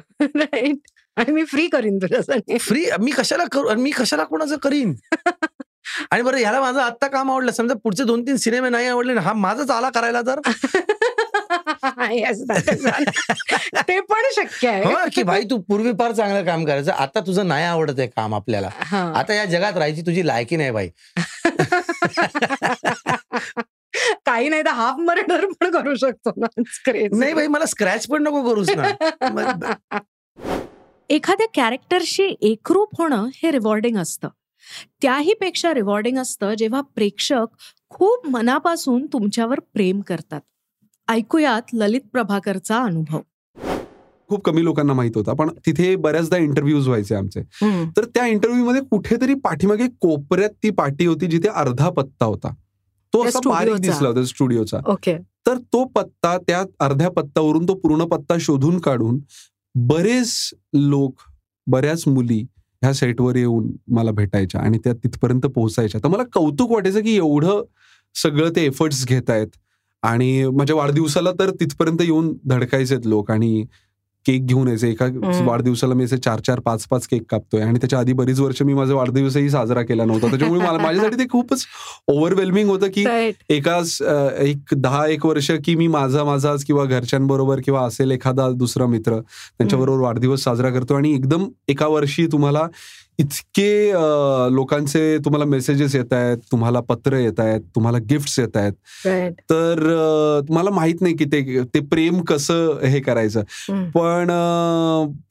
आणि 1.16 1.32
मी 1.32 1.44
फ्री 1.44 1.66
करीन 1.66 1.96
तुझ्यासाठी. 1.96 2.58
फ्री 2.58 2.84
मी 3.00 3.10
कशाला 3.10 3.44
करू 3.52 3.74
मी 3.74 3.90
कशाला 3.90 4.24
कोणाचं 4.24 4.56
करीन? 4.56 4.94
आणि 6.10 6.22
बरं 6.22 6.36
ह्याला 6.36 6.60
माझं 6.60 6.80
आत्ता 6.80 7.06
काम 7.06 7.30
आवडलं. 7.30 7.50
समजा 7.50 7.74
पुढचे 7.74 8.04
दोन 8.04 8.22
तीन 8.22 8.36
सिनेमे 8.36 8.68
नाही 8.68 8.86
आवडले 8.86 9.14
ना, 9.14 9.20
हा 9.20 9.32
माझाच 9.32 9.70
आला 9.70 9.90
करायला 9.90 10.22
तर. 10.22 10.40
ते 13.88 14.00
पण 14.00 14.22
शक्य 14.36 14.82
हो 14.84 14.90
आहे 14.90 15.08
की 15.14 15.22
भाई 15.22 15.42
तू 15.42 15.58
पूर्वी 15.58 15.92
फार 15.92 16.12
चांगलं 16.12 16.44
काम 16.44 16.64
करायचं. 16.64 16.92
आता 16.92 17.20
तुझं 17.20 17.48
नाही 17.48 17.64
आवडत 17.64 17.94
आहे 17.98 18.08
काम 18.08 18.34
आपल्याला. 18.34 18.68
हा. 18.74 19.12
आता 19.16 19.34
या 19.34 19.44
जगात 19.44 19.72
राहायची 19.72 20.02
तुझी 20.02 20.26
लायकी 20.26 20.56
नाही 20.56 20.70
बाई 20.70 20.88
काही 24.26 24.48
नाही 24.48 24.62
तर 24.62 24.68
हाफ 24.68 24.94
मर्डर 24.98 25.46
पण 25.46 25.70
करू 25.70 25.94
शकतो 25.94 26.32
ना. 26.36 26.46
नाही 27.12 27.34
भाई 27.34 27.46
मला 27.46 27.66
स्क्रॅच 27.66 28.06
पण 28.06 28.22
नको 28.22 28.48
करूस 28.48 28.70
ना. 28.70 29.98
एखाद्या 31.10 31.46
कॅरेक्टरशी 31.54 32.36
एकरूप 32.40 32.88
होणं 32.98 33.28
हे 33.34 33.50
रिवॉर्डिंग 33.50 33.96
असतं. 33.96 34.28
त्याही 35.02 35.34
पेक्षा 35.34 35.74
रिवॉर्डिंग 35.74 36.18
असतं 36.18 36.54
जेव्हा 36.54 36.80
प्रेक्षक 36.94 37.46
खूप 37.88 38.26
मनापासून 38.28 39.06
तुमच्यावर 39.06 39.60
प्रेम 39.74 40.00
करतात. 40.00 40.40
ऐकूयात 41.08 41.74
ललित 41.74 42.00
प्रभाकरचा 42.12 42.82
अनुभव. 42.82 43.20
खूप 44.28 44.42
कमी 44.44 44.64
लोकांना 44.64 44.92
माहीत 44.92 45.12
होता 45.14 45.32
पण 45.32 45.48
तिथे 45.66 45.94
बऱ्याचदा 45.96 46.36
इंटरव्ह्यूज 46.36 46.88
व्हायचे 46.88 47.14
आमचे. 47.14 47.42
तर 47.96 48.04
त्या 48.04 48.26
इंटरव्ह्यू 48.26 48.64
मध्ये 48.64 48.80
कुठेतरी 48.82 49.34
पाठीमागे 49.34 49.86
कोपऱ्यात 50.00 50.50
ती 50.62 50.70
पाटी 50.70 51.06
होती 51.06 51.26
जिथे 51.26 51.48
अर्धा 51.48 51.88
पत्ता 51.90 52.24
होता. 52.24 52.54
तो 53.12 53.24
असा 53.24 53.38
बारीक. 53.44 53.74
दिसला 53.74 54.08
होता 54.08 54.24
स्टुडिओचा 54.24 54.78
ओके. 54.86 55.16
तर 55.46 55.58
तो 55.72 55.84
पत्ता 55.84 56.36
त्या 56.38 56.62
अर्ध्या 56.80 57.10
पत्तावरून 57.10 57.68
तो 57.68 57.74
पूर्ण 57.74 58.04
पत्ता 58.04 58.36
शोधून 58.40 58.78
काढून 58.78 59.18
बरेच 59.74 60.50
लोक 60.74 61.20
बऱ्याच 61.66 62.04
मुली 62.06 62.44
ह्या 62.82 62.92
सेटवर 62.94 63.36
येऊन 63.36 63.70
मला 63.88 64.10
भेटायच्या 64.10 64.60
आणि 64.60 64.78
त्या 64.78 64.92
तिथपर्यंत 64.94 65.46
पोहोचायच्या. 65.46 66.00
तर 66.04 66.08
मला 66.08 66.22
कौतुक 66.32 66.72
वाटायचं 66.72 67.00
की 67.02 67.16
एवढं 67.16 67.62
सगळं 68.14 68.50
ते 68.56 68.64
एफर्ट्स 68.64 69.06
घेत 69.06 69.30
आहेत 69.30 69.48
आणि 70.02 70.44
माझ्या 70.48 70.76
वाढदिवसाला 70.76 71.32
तर 71.32 71.50
तिथपर्यंत 71.50 72.02
येऊन 72.02 72.32
धडकायचेत 72.48 73.06
लोक 73.06 73.30
आणि 73.30 73.64
केक 74.28 74.46
घेऊन 74.46 74.68
यायचे. 74.68 74.90
एका 74.90 75.06
वाढदिवसाला 75.46 75.94
मी 75.94 76.04
असे 76.04 76.16
चार 76.18 76.40
चार 76.40 76.60
पाच 76.60 76.86
पाच 76.90 77.06
केक 77.06 77.22
कापतोय. 77.30 77.60
आणि 77.62 77.78
त्याच्या 77.78 77.98
आधी 77.98 78.12
बरीच 78.12 78.40
वर्ष 78.40 78.62
मी 78.62 78.74
माझा 78.74 78.94
वाढदिवसही 78.94 79.50
साजरा 79.50 79.82
केला 79.82 80.04
नव्हता. 80.04 80.28
त्याच्यामुळे 80.28 80.60
मला 80.60 80.78
माझ्यासाठी 80.78 81.18
ते 81.18 81.26
खूपच 81.30 81.64
ओव्हरवेल्मिंग 82.06 82.68
होतं 82.68 82.86
की 82.94 83.04
एकाच 83.48 83.96
अ, 84.02 84.14
एक 84.40 84.74
दहा 84.76 85.06
एक 85.06 85.26
वर्ष 85.26 85.50
की 85.64 85.74
मी 85.76 85.86
माझा 85.86 86.24
माझाच 86.24 86.64
किंवा 86.64 86.84
घरच्यांबरोबर 86.84 87.60
किंवा 87.60 87.82
असेल 87.82 88.10
एखादा 88.10 88.50
दुसरा 88.56 88.86
मित्र 88.86 89.18
त्यांच्याबरोबर 89.20 90.02
वाढदिवस 90.02 90.44
साजरा 90.44 90.70
करतो. 90.70 90.94
आणि 90.94 91.14
एकदम 91.14 91.48
एका 91.68 91.86
वर्षी 91.86 92.26
तुम्हाला 92.32 92.66
इतके 93.20 93.92
लोकांचे 94.54 95.18
तुम्हाला 95.18 95.44
मेसेजेस 95.44 95.94
येत 95.94 96.12
आहेत 96.12 96.38
तुम्हाला 96.52 96.80
पत्र 96.80 97.16
येत 97.16 97.40
आहेत 97.40 97.60
तुम्हाला 97.74 97.98
गिफ्ट्स 97.98 98.38
येत 98.38 98.56
आहेत. 98.56 98.72
तर 99.50 99.80
तुम्हाला 100.48 100.70
माहीत 100.70 100.94
नाही 101.00 101.16
की 101.16 101.24
ते 101.24 101.62
ते 101.64 101.80
प्रेम 101.80 102.20
कसं 102.20 102.78
हे 102.84 103.00
करायचं. 103.00 103.42
पण 103.70 104.26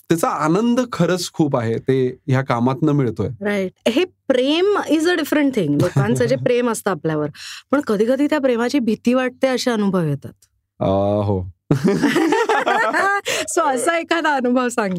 त्याचा 0.09 0.29
आनंद 0.29 0.79
खरंच 0.93 1.31
खूप 1.33 1.57
आहे. 1.57 1.77
ते 1.77 2.17
ह्या 2.27 2.41
कामातनं 2.41 2.91
मिळतोय. 2.91 3.29
राईट 3.41 3.89
हे 3.89 4.05
प्रेम 4.05 4.77
इज 4.87 5.09
अ 5.09 5.13
डिफरंट 5.13 5.55
थिंग 5.55 5.81
लोकांचं 5.81 6.25
जे 6.25 6.35
प्रेम 6.35 6.69
असतं 6.69 6.91
आपल्यावर. 6.91 7.27
पण 7.71 7.81
कधी 7.81 8.05
कधी 8.05 8.27
त्या 8.27 8.39
प्रेमाची 8.39 8.79
भीती 8.79 9.13
वाटते 9.13 9.47
असे 9.47 9.71
अनुभव 9.71 10.07
येतात. 10.07 10.33
हो. 10.79 11.41
सो 13.49 13.61
असा 13.61 13.99
एखादा 13.99 14.35
अनुभव 14.35 14.67
सांग 14.67 14.93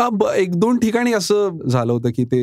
एक 0.00 0.54
दोन 0.60 0.78
ठिकाणी 0.78 1.12
असं 1.12 1.58
झालं 1.68 1.92
होतं 1.92 2.10
की 2.16 2.24
ते 2.24 2.40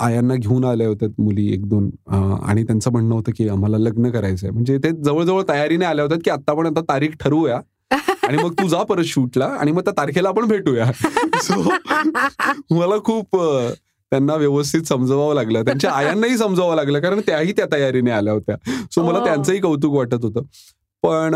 आयांना 0.00 0.34
घेऊन 0.34 0.64
आले 0.64 0.84
होते 0.86 1.06
मुली 1.18 1.46
एक 1.54 1.68
दोन 1.68 1.90
आणि 2.10 2.62
त्यांचं 2.62 2.92
म्हणणं 2.92 3.14
होतं 3.14 3.32
की 3.36 3.48
आम्हाला 3.48 3.78
लग्न 3.78 4.10
करायचंय. 4.10 4.50
म्हणजे 4.50 4.78
ते 4.84 4.90
जवळजवळ 5.04 5.42
तयारीने 5.48 5.84
आल्या 5.84 6.04
होत्या 6.04 6.18
की 6.24 6.30
आता 6.30 6.52
आपण 6.52 6.66
आता 6.66 6.80
तारीख 6.88 7.10
ठरवूया 7.20 7.60
आणि 8.28 8.42
मग 8.42 8.52
तू 8.60 8.66
जा 8.68 8.82
परत 8.82 9.04
शूटला 9.06 9.46
आणि 9.60 9.72
मग 9.72 9.80
त्या 9.80 9.92
तारखेला 9.96 10.28
आपण 10.28 10.48
भेटूया. 10.48 10.90
सो 11.42 11.60
मला 12.74 12.98
खूप 13.04 13.36
त्यांना 13.36 14.34
व्यवस्थित 14.34 14.82
समजवावं 14.82 15.34
लागलं. 15.34 15.62
त्यांच्या 15.64 15.90
आयांनाही 15.92 16.36
समजावं 16.38 16.74
लागलं 16.76 17.00
कारण 17.00 17.20
त्याही 17.26 17.52
त्या 17.52 17.66
तयारीने 17.72 18.10
आल्या 18.10 18.32
होत्या. 18.32 18.56
सो 18.92 19.02
मला. 19.02 19.24
त्यांचंही 19.24 19.60
कौतुक 19.60 19.94
वाटत 19.94 20.24
होतं. 20.24 20.42
पण 21.02 21.34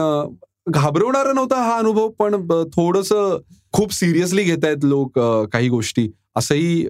घाबरवणारा 0.71 1.33
नव्हता 1.33 1.57
हा 1.57 1.77
अनुभव 1.79 2.09
पण 2.09 2.35
थोडस 2.77 3.13
खूप 3.73 3.93
सिरियसली 3.93 4.43
घेतायत 4.45 4.77
लोक 4.83 5.19
अ, 5.19 5.45
काही 5.45 5.69
गोष्टी 5.69 6.09
असंही. 6.37 6.87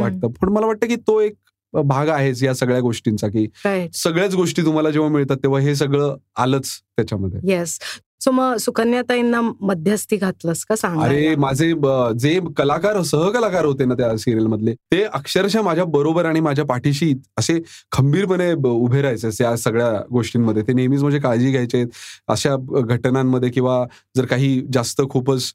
वाटतं. 0.00 0.28
पण 0.28 0.48
मला 0.48 0.66
वाटतं 0.66 0.86
की 0.86 0.96
तो 0.96 1.20
एक 1.20 1.34
भाग 1.74 2.08
आहेच 2.08 2.42
या 2.42 2.54
सगळ्या 2.54 2.80
गोष्टींचा 2.80 3.28
की 3.28 3.46
सगळ्याच 3.94 4.34
गोष्टी 4.34 4.62
तुम्हाला 4.62 4.90
जेव्हा 4.90 5.10
मिळतात 5.10 5.36
तेव्हा 5.36 5.60
हे 5.60 5.74
सगळं 5.74 6.16
आलंच 6.36 6.68
त्याच्यामध्ये. 6.96 7.40
येस 7.52 7.78
सो 8.24 8.30
मग 8.30 8.56
सुकन्याताईंना 8.56 9.40
मध्यस्थी 9.60 10.16
घातलंस 10.16 10.64
का 10.64 10.76
सांग 10.76 11.00
अरे 11.02 11.34
माझे 11.36 11.72
जे 12.18 12.38
कलाकार 12.56 13.02
सहकलाकार 13.02 13.64
होते 13.64 13.84
ना 13.84 13.94
त्या 13.94 14.16
सिरियल 14.16 14.46
मधले 14.46 14.74
ते 14.74 15.02
अक्षरशः 15.02 15.62
माझ्या 15.62 15.84
बरोबर 15.84 16.26
आणि 16.26 16.40
माझ्या 16.40 16.64
पाठीशी 16.64 17.14
असे 17.38 17.58
खंबीरपणे 17.92 18.52
उभे 18.52 19.02
राहायचे 19.02 19.44
या 19.44 19.56
सगळ्या 19.56 19.90
गोष्टींमध्ये. 20.10 20.62
ते 20.62 20.72
नेहमीच 20.72 21.00
म्हणजे 21.00 21.18
काळजी 21.18 21.50
घ्यायचे. 21.50 21.84
अशा 22.28 22.56
घटनांमध्ये 22.80 23.50
किंवा 23.50 23.84
जर 24.16 24.24
काही 24.24 24.62
जास्त 24.72 25.02
खूपच 25.10 25.52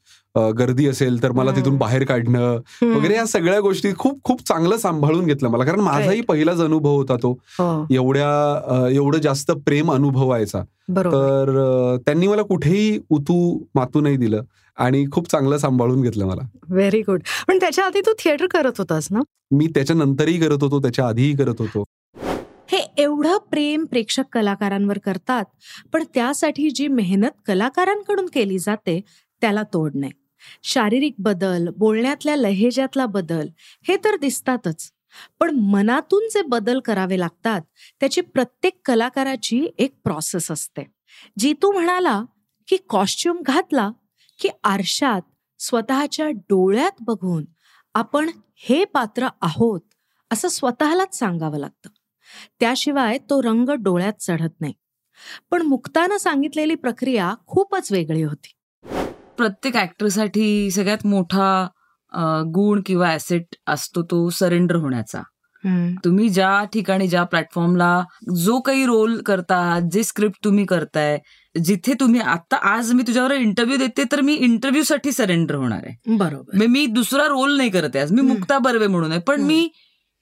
गर्दी 0.58 0.88
असेल 0.88 1.21
तर 1.23 1.32
मला. 1.32 1.52
तिथून 1.52 1.78
बाहेर 1.78 2.04
काढणं 2.04 2.60
वगैरे 2.95 3.15
या 3.15 3.26
सगळ्या 3.26 3.60
गोष्टी 3.60 3.89
खूप 3.97 4.19
खूप 4.23 4.41
चांगलं 4.47 4.78
सांभाळून 4.78 5.26
घेतलं 5.26 5.50
मला. 5.50 5.63
कारण 5.63 5.80
माझाही. 5.80 6.21
पहिलाच 6.21 6.60
अनुभव 6.60 6.95
होता 6.95 7.15
तो. 7.15 7.32
हो. 7.60 7.86
एवढ्या 7.91 8.89
एवढं 8.91 9.17
जास्त 9.17 9.52
प्रेम 9.65 9.91
अनुभवायचा. 9.91 10.63
तर 10.89 11.97
त्यांनी 12.06 12.28
मला 12.28 12.41
कुठेही 12.41 13.00
उतू 13.10 13.38
मातू 13.76 14.02
नाही 14.02 14.17
दिलं 14.17 14.41
आणि 14.78 15.06
खूप 15.12 15.30
चांगलं 15.32 15.58
सांभाळून 15.58 16.02
घेतलं 16.02 16.26
मला. 16.26 16.47
व्हेरी 16.69 17.02
गुड 17.02 17.21
पण 17.47 17.58
त्याच्या 17.60 17.86
आधी 17.86 18.02
तू 18.02 18.12
थिएटर 18.19 18.47
करत 18.47 18.78
होतास 18.78 19.08
ना? 19.12 19.19
मी 19.52 19.67
त्याच्यानंतरही 19.67 20.39
करत 20.39 20.63
होतो 20.63 20.80
त्याच्या 20.80 21.08
आधीही 21.08 21.36
करत 21.36 21.56
होतो. 21.60 21.84
हे 22.71 22.78
एवढं 22.97 23.38
प्रेम 23.52 23.86
प्रेक्षक 23.86 24.23
कलाकारांवर 24.34 24.97
करतात 25.06 25.45
पण 25.93 26.04
त्यासाठी 26.13 26.69
जी 26.69 26.88
मेहनत 26.88 27.41
कलाकारांकडून 27.47 28.26
केली 28.26 28.58
जाते 28.60 29.00
त्याला 29.41 29.63
तोड 29.63 29.91
नाही. 29.95 30.12
शारीरिक 30.63 31.13
बदल 31.17 31.69
बोलण्यातल्या 31.78 32.36
लहेजातला 32.36 33.06
बदल 33.06 33.47
हे 33.88 33.97
तर 33.97 34.17
दिसतातच. 34.17 34.91
पण 35.39 35.56
मनातून 35.56 36.28
जे 36.34 36.41
बदल 36.41 36.80
करावे 36.80 37.19
लागतात 37.19 37.62
त्याची 38.00 38.21
प्रत्येक 38.21 38.80
कलाकाराची 38.86 39.67
एक 39.78 39.95
प्रोसेस 40.04 40.52
असते. 40.52 40.91
जितू 41.38 41.71
म्हणाला 41.71 42.23
की 42.67 42.78
कॉस्ट्युम 42.89 43.41
घातला 43.41 43.91
की 44.39 44.50
आरशात 44.63 45.21
स्वतःच्या 45.60 46.30
डोळ्यात 46.30 46.91
बघून 47.02 47.45
आपण 47.93 48.30
हे 48.56 48.86
पात्र 48.86 49.28
आहोत 49.41 49.82
असं 50.34 50.47
स्वतःलाच 50.47 51.19
सांगावं 51.19 51.58
लागतं. 51.58 51.89
त्याशिवाय 52.60 53.17
तो 53.17 53.41
रंग 53.41 53.69
डोळ्यात 53.69 54.13
चढत 54.19 54.62
नाही. 54.62 54.73
पण 55.52 55.62
मुक्तानं 55.62 56.17
सांगितलेली 56.17 56.76
प्रक्रिया 56.76 57.36
खूपच 57.47 57.91
वेगळी 57.91 58.23
होती. 58.23 58.57
प्रत्येक 59.38 59.78
ऍक्टरसाठी 59.78 60.71
सगळ्यात 60.71 61.06
मोठा 61.06 61.67
गुण 62.56 62.82
किंवा 62.86 63.13
ऍसेट 63.13 63.56
असतो 63.67 64.04
तो 64.04 64.30
सरेंडर 64.30 64.76
होण्याचा. 64.76 65.21
तुम्ही 66.06 66.30
ज्या 66.30 66.63
ठिकाणी 66.63 67.08
ज्या 67.08 67.23
प्लॅटफॉर्मला 67.23 68.04
जो 68.36 68.60
काही 68.60 68.86
रोल 68.86 69.21
करता 69.21 69.80
जे 69.91 70.04
स्क्रिप्ट 70.04 70.43
तुम्ही 70.43 70.65
करताय 70.65 71.19
जिथे 71.65 71.93
तुम्ही 72.00 72.19
आता 72.21 72.56
आज 72.56 72.93
मी 72.93 73.04
तुझ्यावर 73.08 73.32
इंटरव्ह्यू 73.32 73.78
देते 73.78 74.04
तर 74.12 74.21
मी 74.21 74.34
इंटरव्ह्यू 74.34 74.84
साठी 74.84 75.12
सरेंडर 75.12 75.56
होणार 75.56 75.80
आहे. 75.86 76.15
बरोबर. 76.15 76.58
मी- 76.58 76.69
मी 76.69 76.86
दुसरा 76.86 77.23
रोल 77.23 77.58
नाही 77.58 77.69
करत 77.69 77.89
आहे 77.95 78.00
आज. 78.00 78.12
मी. 78.12 78.21
मुक्ता 78.21 78.58
बर्वे 78.58 78.88
म्हणून 78.88 79.12
आहे. 79.12 79.19
पण. 79.19 79.41
मी 79.41 79.69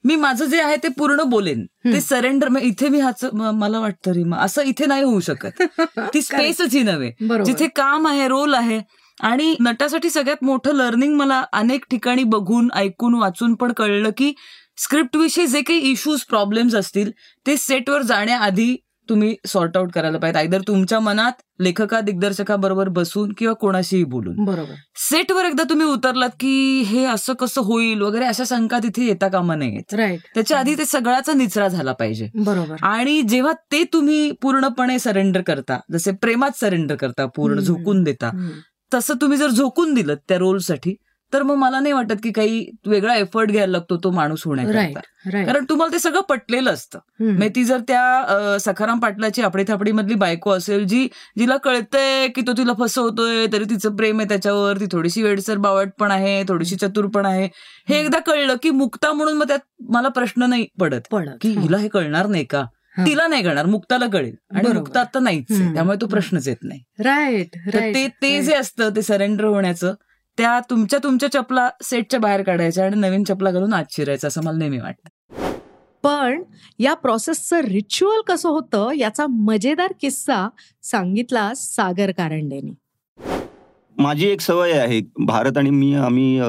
मी 0.04 0.16
माझं 0.16 0.46
जे 0.46 0.62
आहे 0.62 0.76
ते 0.76 0.88
पूर्ण 0.88 1.24
बोलेन. 1.24 1.66
ते 1.66 2.02
सरेंडर 2.02 2.48
इथे 2.62 2.90
मी 2.90 3.00
ह्याच 3.00 3.26
म- 3.34 3.60
मला 3.60 3.80
वाटतं 3.80 4.12
रीमा 4.12 4.38
असं 4.38 4.62
इथे 4.62 4.86
नाही 4.86 5.04
होऊ 5.04 5.20
शकत. 5.20 5.50
ती 6.14 6.22
स्पेसच 6.22 6.74
ही 6.74 6.84
नव्हे. 6.84 7.12
जिथे 7.44 7.68
काम 7.68 8.08
आहे 8.08 8.28
रोल 8.28 8.54
आहे 8.54 8.82
आणि 9.22 9.56
नटासाठी 9.60 10.10
सगळ्यात 10.10 10.44
मोठं 10.44 10.74
लर्निंग 10.74 11.16
मला 11.16 11.44
अनेक 11.54 11.86
ठिकाणी 11.90 12.24
बघून 12.24 12.72
ऐकून 12.76 13.14
वाचून 13.14 13.56
पण 13.56 13.72
कळलं 13.72 14.10
की 14.18 14.34
स्क्रिप्ट 14.78 15.18
विषयी 15.18 15.48
जे 15.48 15.62
काही 15.62 15.80
इश्यूज 15.80 16.22
प्रॉब्लेम्स 16.22 16.76
असतील 16.76 17.12
ते 17.48 17.58
सेटवर 17.58 18.02
जाण्याआधी 18.02 18.76
तुम्ही 19.10 19.36
सॉर्ट 19.48 19.78
आउट 19.78 19.92
करायला 19.92 20.18
पाहिजे. 20.18 20.40
आयदर 20.40 20.62
तुमच्या 20.62 21.00
मनात 21.00 21.32
लेखका 21.60 22.02
दिग्दर्शकाबरोबर 22.02 22.90
बसून 22.90 23.34
किंवा 23.38 23.54
कोणाशीही 23.54 24.04
बोलून. 24.04 24.36
बरोबर. 24.46 24.74
सेटवर 24.96 25.46
एकदा 25.46 25.64
तुम्ही 25.64 25.88
उतरलात 25.88 26.30
की 26.30 26.82
हे 26.82 27.06
असं 27.06 27.34
कसं 27.34 27.62
होईल 27.62 28.02
वगैरे 28.02 28.26
अशा 28.26 28.44
शंका 28.48 28.80
तिथे 28.80 29.06
येता 29.06 29.28
कामा 29.28 29.56
नयेत. 29.56 29.94
राईट 29.94 30.20
त्याच्या 30.36 30.60
आधी 30.60 30.76
ते 30.78 30.86
सगळ्याचा 30.86 31.34
निचरा 31.34 31.68
झाला 31.68 31.92
पाहिजे. 31.92 32.30
बरोबर. 32.36 32.76
आणि 32.82 33.22
जेव्हा 33.22 33.54
ते 33.72 33.84
तुम्ही 33.84 34.32
पूर्णपणे 34.32 35.00
सरेंडर 35.00 35.42
करता 35.42 35.80
जसे 35.92 36.12
प्रेमात 36.12 36.60
सरेंडर 36.60 36.96
करता 36.96 37.26
पूर्ण. 37.26 37.60
झोकून 37.60 38.04
देता. 38.04 38.50
तसं 38.94 39.14
तुम्ही 39.22 39.38
जर 39.38 39.50
झोकून 39.50 39.94
दिलं 39.94 40.16
त्या 40.28 40.38
रोलसाठी 40.38 40.96
तर 41.34 41.44
मग 41.44 41.56
मला 41.56 41.80
नाही 41.80 41.94
वाटत 41.94 42.16
की 42.24 42.32
काही 42.32 42.70
वेगळा 42.86 43.16
एफर्ट 43.16 43.52
घ्यायला 43.52 43.72
लागतो 43.72 43.98
तो 43.98 44.10
माणूस 44.12 44.42
होण्याकरता. 44.46 45.00
कारण 45.46 45.66
तुम्हाला 45.70 45.94
ते 45.94 46.00
सगळं 46.00 46.22
पटलेलं 46.22 46.72
असतं. 46.72 47.00
मग 47.40 47.48
ती 47.56 47.64
जर 47.64 47.80
त्या 47.80 48.58
सखाराम 48.62 49.00
पाटलाची 49.00 49.42
आपडी 49.42 49.64
थापडी 49.68 49.92
मधली 49.92 50.14
बायको 50.16 50.52
असेल 50.52 50.86
जी 50.88 51.08
जिला 51.38 51.58
कळतंय 51.58 52.28
की 52.28 52.42
तो 52.42 52.54
तिला 52.54 52.74
फसवतोय 52.80 53.46
तरी 53.54 53.64
तिचं 53.64 53.96
प्रेम 53.96 54.20
आहे 54.20 54.30
त्याच्यावर 54.30 54.80
ती 54.80 54.86
थोडीशी 54.92 55.24
वेडसर 55.24 55.58
बावट 55.58 55.90
पण 56.00 56.12
आहे 56.12 56.44
थोडीशी 56.44 56.76
चतुर 56.76 57.06
पण 57.06 57.26
आहे. 57.26 57.50
हे 57.90 58.00
एकदा 58.00 58.20
कळलं 58.20 58.56
की 58.64 58.70
मुक्ता 58.70 59.14
म्हणून 59.14 59.38
मग 59.38 59.48
त्यात 59.48 59.60
मला 59.90 60.08
प्रश्न 60.08 60.44
नाही 60.44 60.68
पडत. 60.80 61.02
की 61.42 61.50
हिला 61.50 61.78
हे 61.78 61.88
कळणार 61.88 62.28
नाही 62.28 62.46
का. 62.46 62.66
तिला 62.98 63.28
नाही 63.28 63.44
कळणार 63.44 63.66
मुक्ताला 63.66 64.08
कळेल. 64.08 64.36
आणि. 64.56 64.72
मुक्ता 64.72 65.00
आता 65.00 65.20
नाहीच. 65.20 65.74
त्यामुळे 65.74 65.98
तो 66.02 66.08
प्रश्नच 66.08 66.48
येत 66.48 66.64
नाही. 66.64 66.80
राईट 67.00 67.56
तर 67.74 67.80
ते 67.96 68.08
ते 68.22 68.42
जे 68.42 68.54
असतं 68.54 68.90
ते 68.96 69.02
सरेंडर 69.02 69.44
होण्याचं 69.44 69.94
त्या 70.38 70.60
तुमच्या 70.70 71.00
तुमच्या 71.04 71.32
चपला 71.32 71.70
सेटच्या 71.84 72.20
बाहेर 72.20 72.42
काढायच्या 72.44 72.86
आणि 72.86 72.96
नवीन 72.96 73.24
चपला 73.24 73.52
घालून 73.52 73.74
आत 73.74 73.86
शिरायचं 73.92 74.28
असं 74.28 74.44
मला 74.44 74.58
नेहमी 74.58 74.78
वाटतं. 74.78 75.10
पण 76.04 76.42
या 76.80 76.94
प्रोसेसचं 76.94 77.62
रिच्युअल 77.62 78.22
कसं 78.28 78.50
होतं 78.50 78.92
याचा 78.96 79.26
मजेदार 79.28 79.94
किस्सा 80.02 80.48
सांगितला 80.84 81.52
सागर 81.56 82.12
कारंडेनी. 82.12 82.72
माझी 83.98 84.28
एक 84.28 84.42
सवय 84.42 84.72
आहे 84.72 85.02
भारत 85.26 85.58
आणि 85.58 85.70
मी 85.70 85.94
आम्ही 85.96 86.40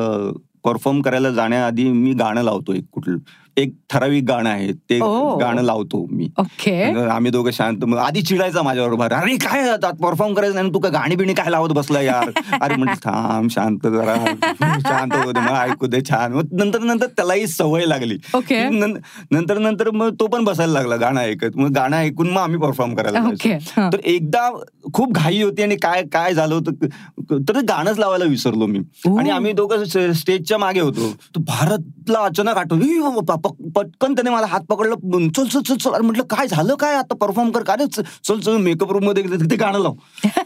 परफॉर्म 0.65 1.03
करायला 1.03 1.31
जाण्याआधी 1.31 1.85
मी 1.93 2.13
गाणं 2.13 2.43
लावतो 2.43 2.73
एक 2.75 2.85
कुठलं. 2.93 3.17
एक 3.59 3.73
ठराविक 3.91 4.25
गाणं 4.29 4.49
आहे. 4.51 4.73
ते. 4.91 4.99
गाणं 5.41 5.63
लावतो 5.63 6.05
मी. 6.11 6.29
ओके. 6.39 6.73
आम्ही 7.11 7.31
दोघं 7.31 7.51
शांत 7.51 7.85
आधी 7.99 8.23
चिडायचा 8.23 8.63
माझ्याबरोबर. 8.63 9.13
अरे 9.13 9.37
काय 9.45 9.77
परफॉर्म 10.01 10.35
करायचं 10.35 10.55
नाही 10.55 10.73
तू 10.75 10.79
काय 10.79 10.91
गाणी 10.93 11.17
बिणी 11.17 11.35
काय 11.35 11.51
लावत 11.51 11.73
बसला 11.75 12.01
यार? 12.01 12.31
अरे 12.61 12.77
म्हणजे 12.77 12.95
थांब 13.05 13.49
शांत 13.51 13.87
जरा. 13.87 14.15
शांत 14.61 15.13
होते 15.15 15.41
मग 15.41 15.57
ऐकू 15.59 15.87
दे 15.87 16.01
छान. 16.09 16.33
मग 16.33 16.53
नंतर 16.53 16.81
नंतर 16.81 17.07
त्यालाही 17.07 17.47
सवय 17.47 17.85
लागली. 17.87 18.17
ओके. 18.35 18.63
नंतर 18.69 19.59
नंतर 19.59 19.91
मग 19.91 20.15
तो 20.21 20.27
पण 20.27 20.45
बसायला 20.45 20.73
लागला 20.73 20.97
गाणं 20.97 21.21
ऐकत. 21.21 21.57
मग 21.57 21.71
गाणं 21.75 21.97
ऐकून 21.97 22.31
मग 22.31 22.41
आम्ही 22.43 22.61
परफॉर्म 22.61 22.95
करायला. 22.95 23.89
तर 23.93 23.99
एकदा 24.05 24.49
खूप 24.95 25.13
घाई 25.13 25.43
होती 25.43 25.63
आणि 25.63 25.77
काय 25.77 26.03
काय 26.13 26.35
झालं 26.35 26.55
होतं 26.55 27.43
तर 27.49 27.61
गाणंच 27.69 27.99
लावायला 27.99 28.25
विसरलो 28.25 28.67
मी. 28.67 28.79
आणि 29.19 29.31
आम्ही 29.31 29.53
दोघं 29.53 29.85
स्टेजच्या 30.13 30.59
मागे 30.59 30.81
होतो. 30.81 31.13
तर 31.37 31.77
भारतला 32.07 32.25
अचानक 32.25 32.57
आठवलं 32.57 32.85
"ई 32.87 32.99
बाबा, 33.01 33.35
प- 33.37 33.71
पटकन 33.77 34.15
त्याने 34.15 34.31
मला 34.31 34.47
हात 34.47 34.61
पकडलं 34.69 35.29
चल 35.29 35.47
चल 35.47 35.61
चल 35.61 35.77
चल 35.77 35.91
अरे 35.91 36.03
म्हटलं 36.03 36.23
काय 36.31 36.47
झालं 36.49 36.75
काय 36.75 36.95
आता 36.95 37.15
परफॉर्म 37.17 37.51
कर 37.51 37.63
काय? 37.63 37.77
चल 38.25 38.39
चल 38.41 38.57
मेकअप 38.59 38.93
रूममध्ये 38.93 39.23
गेलं, 39.23 39.51
ते 39.51 39.57
गाणं 39.57 39.79
लाव 39.79 39.95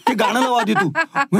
ते 0.09 0.15
गाणं 0.15 0.41
लाव 0.41 0.55
आधी 0.55 0.75
तू 0.75 0.89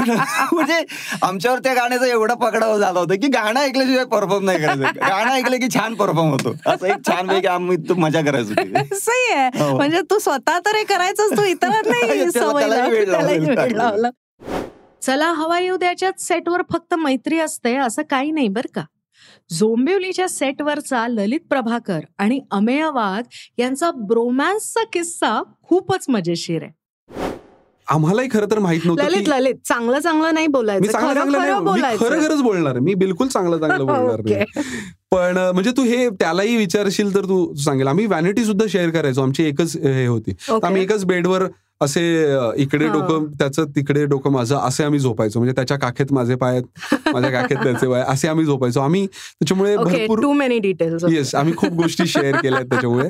म्हणजे 0.53 0.79
आमच्यावर 1.21 1.59
त्या 1.59 1.73
गाण्याचा 1.73 2.07
एवढा 2.07 2.33
पकडाव 2.35 2.77
झाला 2.79 2.99
होता 2.99 3.15
की 3.15 3.27
गाणं 3.27 3.59
ऐकल्याशिवाय 3.59 4.05
परफॉर्म 4.05 4.45
नाही 4.45 4.59
करायचं 4.59 4.99
गाणं 4.99 5.31
ऐकलं 5.31 5.57
की 5.57 5.67
छान 5.73 5.93
परफॉर्म 5.93 6.29
होतो 6.29 6.53
असं 6.65 6.85
एक 6.87 7.05
छान 7.07 7.27
पैकी 7.27 7.47
आम्ही 7.47 7.77
तो 7.89 7.95
मजा 7.95 8.21
करायचो. 8.21 8.53
सही 8.95 9.31
आहे 9.33 9.63
हो. 9.63 9.75
म्हणजे 9.77 10.01
तू 10.01 10.19
स्वतः 10.19 10.59
तर 10.59 10.75
हे 10.75 10.83
करायचंच 10.83 11.37
तू 11.37 11.43
लावला. 12.61 13.67
लावला. 13.71 14.09
चला 15.01 15.31
हवा 15.31 15.59
येऊ 15.59 15.75
द्याच्यात 15.77 16.19
सेटवर 16.21 16.61
फक्त 16.71 16.93
मैत्री 16.93 17.39
असते 17.39 17.75
असं 17.75 18.01
काही 18.09 18.31
नाही 18.31 18.47
बरं 18.47 18.73
का 18.75 18.81
झोंबिवलीच्या 19.49 20.27
सेटवरचा 20.27 21.07
ललित 21.07 21.39
प्रभाकर 21.49 21.99
आणि 22.17 22.39
अमेय 22.51 22.85
वाघ 22.85 23.23
यांचा 23.57 23.91
ब्रोमॅन्सचा 23.91 24.83
किस्सा 24.93 25.41
खूपच 25.63 26.05
मजेशीर 26.09 26.63
आहे. 26.63 26.79
आम्हालाही 27.87 28.29
खरं 28.31 28.45
तर 28.51 28.59
माहीत 28.59 28.81
नव्हतं 28.85 29.03
ललित 29.27 29.55
चांगलं 29.65 29.99
चांगलं 29.99 30.33
नाही 30.33 30.47
मी 30.47 30.51
बोलायचं 30.51 30.91
चांगलं 30.91 31.09
खरं 31.09 31.19
चांगलं 31.21 31.37
नाही 31.37 31.51
खरं 31.53 31.63
बोलायचं. 31.65 32.05
खरंच 32.09 32.41
बोलणार 32.41 32.79
मी 32.79 32.93
बिलकुल 32.93 33.27
चांगलं 33.27 33.57
चांगलं 33.57 33.85
बोलणार 33.85 34.19
ओके. 34.19 34.43
पण 35.11 35.37
अं, 35.37 35.51
म्हणजे 35.53 35.71
तू 35.71 35.83
हे 35.83 36.09
त्यालाही 36.09 36.55
विचारशील 36.57 37.13
तर 37.15 37.25
तू 37.25 37.53
सांगेल. 37.55 37.87
आम्ही 37.87 38.05
व्हॅनिटी 38.05 38.45
सुद्धा 38.45 38.65
शेअर 38.69 38.89
करायचो. 38.89 39.21
आमची 39.21 39.43
एकच 39.43 39.75
हे 39.77 40.05
होती. 40.07 40.31
ओके. 40.49 40.65
आम्ही 40.67 40.81
एकच 40.81 41.05
बेडवर 41.05 41.47
असे 41.81 42.01
इकडे. 42.55 42.87
डोकं 42.87 43.25
त्याचं 43.39 43.65
तिकडे 43.65 44.05
डोकं 44.05 44.31
माझं 44.31 44.57
असे 44.57 44.83
आम्ही 44.83 44.99
झोपायचो. 44.99 45.39
म्हणजे 45.39 45.55
त्याच्या 45.55 45.77
काखेत 45.77 46.13
माझे 46.13 46.35
पाय 46.35 46.51
आहेत 46.51 47.09
माझ्या 47.13 47.31
काखेत 47.31 47.57
त्याचे 47.63 47.87
पाय 47.87 48.03
असे 48.07 48.27
आम्ही 48.27 48.45
झोपायचो. 48.45 48.79
आम्ही 48.79 49.05
त्याच्यामुळे 49.05 49.75
भरपूर 49.77 50.21
टू 50.21 50.31
मेनी 50.33 50.59
डिटेल्स 50.59 51.03
येस 51.09 51.35
आम्ही 51.35 51.53
खूप 51.57 51.73
गोष्टी 51.73 52.07
शेअर 52.07 52.35
केल्या 52.35 52.59
आहेत 52.59 52.69
त्याच्यामुळे. 52.69 53.09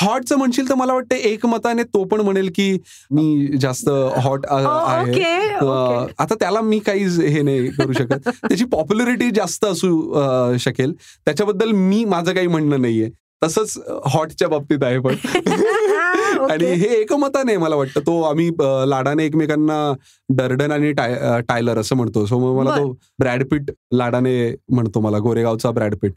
हॉटचं 0.00 0.36
म्हणशील 0.36 0.68
तर 0.68 0.74
मला 0.74 0.92
वाटतं 0.92 1.14
एक 1.14 1.46
मताने 1.46 1.82
तो 1.82 2.04
पण 2.04 2.20
म्हणेल 2.20 2.50
की 2.54 2.70
मी 3.10 3.56
जास्त 3.60 3.88
हॉट 4.16 4.46
आहे. 4.48 5.10
ओके 5.10 5.22
अं, 5.54 6.06
आता 6.18 6.34
त्याला 6.34 6.60
मी 6.60 6.78
काही 6.78 7.04
हे 7.28 7.42
नाही 7.42 7.68
करू 7.68 7.92
शकत. 7.92 8.28
त्याची 8.28 8.64
पॉप्युलरिटी 8.64 9.30
जास्त 9.30 9.64
असू 9.64 10.56
शकेल. 10.60 10.92
त्याच्याबद्दल 11.24 11.70
मी 11.70 12.04
माझं 12.04 12.34
काही 12.34 12.46
म्हणणं 12.46 12.80
नाहीये. 12.80 13.08
तसंच 13.44 13.78
हॉटच्या 14.04 14.48
बाबतीत 14.48 14.78
आहे 14.82 14.98
पण. 14.98 15.14
आणि 16.50 16.64
हे 16.64 16.86
एकमताने 16.86 17.56
मला 17.56 17.76
वाटतं. 17.76 18.00
तो 18.00 18.22
आम्ही 18.22 18.50
लाडाने 18.86 19.24
एकमेकांना 19.24 19.92
डर्डन 20.28 20.72
आणि 20.72 20.92
टाय- 20.92 21.40
टायलर 21.40 21.78
असं 21.78 21.96
म्हणतो. 21.96 22.26
सो 22.26 22.38
मग 22.38 22.60
मला 22.60 22.76
तो 22.76 22.98
ब्रॅडपीट 23.18 23.70
लाडाने 23.92 24.56
म्हणतो 24.68 25.00
मला 25.00 25.18
गोरेगावचा 25.18 25.70
ब्रॅडपीट 25.70 26.12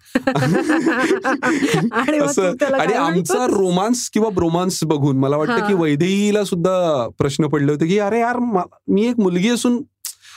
असं. 2.24 2.52
आणि 2.74 2.94
आमचा? 2.94 3.48
रोमांस 3.48 4.10
किंवा 4.10 4.30
ब्रोमांस 4.30 4.84
बघून 4.84 5.18
मला 5.18 5.38
वाटतं 5.38 5.68
की. 5.68 5.74
वैदेहीला 5.74 6.44
सुद्धा 6.44 7.08
प्रश्न 7.18 7.48
पडले 7.48 7.72
होते 7.72 7.88
की 7.88 8.00
अरे 8.00 8.20
यार 8.20 8.38
मा- 8.38 9.00
एक 9.00 9.20
मुलगी 9.20 9.50
असून 9.50 9.82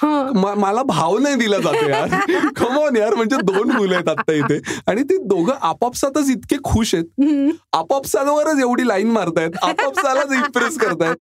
मला 0.03 0.83
भाव 0.83 1.19
नाही 1.19 1.35
दिला 1.35 1.59
जातो 1.59 1.89
यार. 1.89 2.09
कमॉन 2.57 2.97
यार 2.97 3.15
म्हणजे 3.15 3.37
दोन 3.37 3.71
मुलं 3.71 3.95
आहेत 3.95 4.09
आता 4.09 4.33
इथे. 4.33 4.59
आणि 4.87 5.03
ती 5.03 5.17
दोघं 5.17 5.53
आपापसातच 5.61 6.31
इतके 6.31 6.57
खुश 6.65 6.95
आहेत. 6.95 7.53
आपापसावरच 7.73 8.61
एवढी 8.61 8.89
लाईन 8.89 9.11
मारतायत. 9.11 9.51
आपापसालाच 9.63 10.33
इम्प्रेस 10.33 10.79
करतायत. 10.79 11.17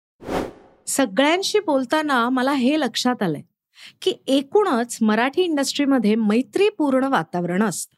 सगळ्यांशी 0.87 1.59
बोलताना 1.59 2.29
मला 2.29 2.51
हे 2.51 2.79
लक्षात 2.79 3.23
आलंय 3.23 3.41
की 4.01 4.13
एकूणच 4.27 4.97
मराठी 5.01 5.41
इंडस्ट्रीमध्ये 5.41 6.15
मैत्रीपूर्ण 6.15 7.03
वातावरण 7.03 7.63
असतं. 7.63 7.95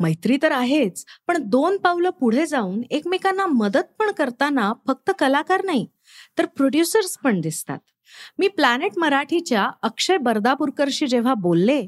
मैत्री 0.00 0.36
तर 0.42 0.52
आहेच 0.52 1.04
पण 1.26 1.36
दोन 1.42 1.76
पावलं 1.76 2.10
पुढे 2.10 2.46
जाऊन 2.46 2.82
एकमेकांना 2.90 3.46
मदत 3.46 3.92
पण 3.98 4.10
करताना 4.10 4.72
फक्त 4.86 5.10
कलाकार 5.18 5.64
नाही 5.64 5.86
तर 6.38 6.46
प्रोड्युसर्स 6.46 7.16
पण 7.24 7.40
दिसतात. 7.40 7.78
मी 8.38 8.48
प्लॅनेट 8.48 8.92
मराठीच्या 8.96 9.70
अक्षय 9.82 10.16
बर्दापूरकरशी 10.16 11.06
जेव्हा 11.06 11.34
बोलले 11.34 11.82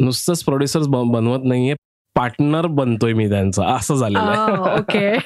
नुसतंच 0.00 0.44
प्रोड्युसर 0.44 0.80
बनवत 0.88 1.40
नाहीये 1.44 1.74
पार्टनर 2.16 2.66
बनतोय 2.66 3.12
मी 3.12 3.28
त्यांचा. 3.28 3.66
असं 3.66 3.94
झालेलं 3.94 4.20
आहे. 4.20 4.78
ओके 4.78 5.16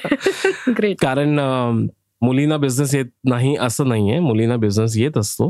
ग्रेट 0.71 0.97
कारण 1.01 1.39
अं, 1.39 1.85
मुलींना 2.21 2.57
बिझनेस 2.57 2.95
येत 2.95 3.05
नाही 3.23 3.55
असं 3.59 3.87
नाहीये. 3.89 4.19
मुलींना 4.19 4.55
बिझनेस 4.55 4.97
येत 4.97 5.17
असतो. 5.17 5.49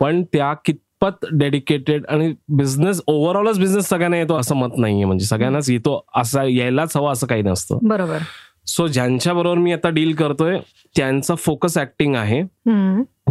पण 0.00 0.22
त्या 0.22 0.54
कितपत 0.54 1.26
डेडिकेटेड 1.32 2.06
आणि 2.06 2.34
बिझनेस 2.48 3.00
ओव्हरऑलच 3.06 3.58
बिझनेस 3.58 3.88
सगळ्यांना 3.88 4.16
येतो 4.16 4.36
असं 4.36 4.56
मत 4.56 4.78
नाहीये. 4.78 5.04
म्हणजे 5.04 5.26
सगळ्यांनाच 5.26 5.70
येतो 5.70 6.06
असं 6.14 6.42
यायलाच 6.42 6.96
हवा 6.96 7.12
असं 7.12 7.26
काही 7.26 7.42
नसतं. 7.42 7.78
बरोबर. 7.82 8.18
सो 8.66 8.86
ज्यांच्या 8.86 9.32
बरोबर 9.34 9.58
मी 9.58 9.72
आता 9.72 9.88
डील 9.88 10.14
करतोय 10.14 10.58
त्यांचा 10.96 11.34
फोकस 11.34 11.76
ऍक्टिंग 11.78 12.14
आहे. 12.16 12.42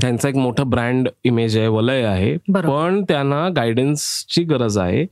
त्यांचा 0.02 0.30
एक 0.30 0.36
मोठं 0.36 0.70
ब्रँड 0.70 1.08
इमेज 1.24 1.58
आहे 1.58 1.68
वलय 1.68 2.04
आहे 2.04 2.36
पण 2.70 3.02
त्यांना 3.04 3.48
गायडन्सची 3.56 4.44
गरज 4.44 4.78
आहे 4.78 5.04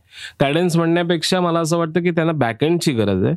गायडन्स 0.41 0.75
म्हणण्यापेक्षा 0.77 1.39
मला 1.41 1.59
असं 1.59 1.77
वाटतं 1.77 2.01
की 2.03 2.12
त्यांना 2.12 2.33
बॅकएंडची 2.33 2.91
गरज 2.93 3.23
आहे. 3.25 3.36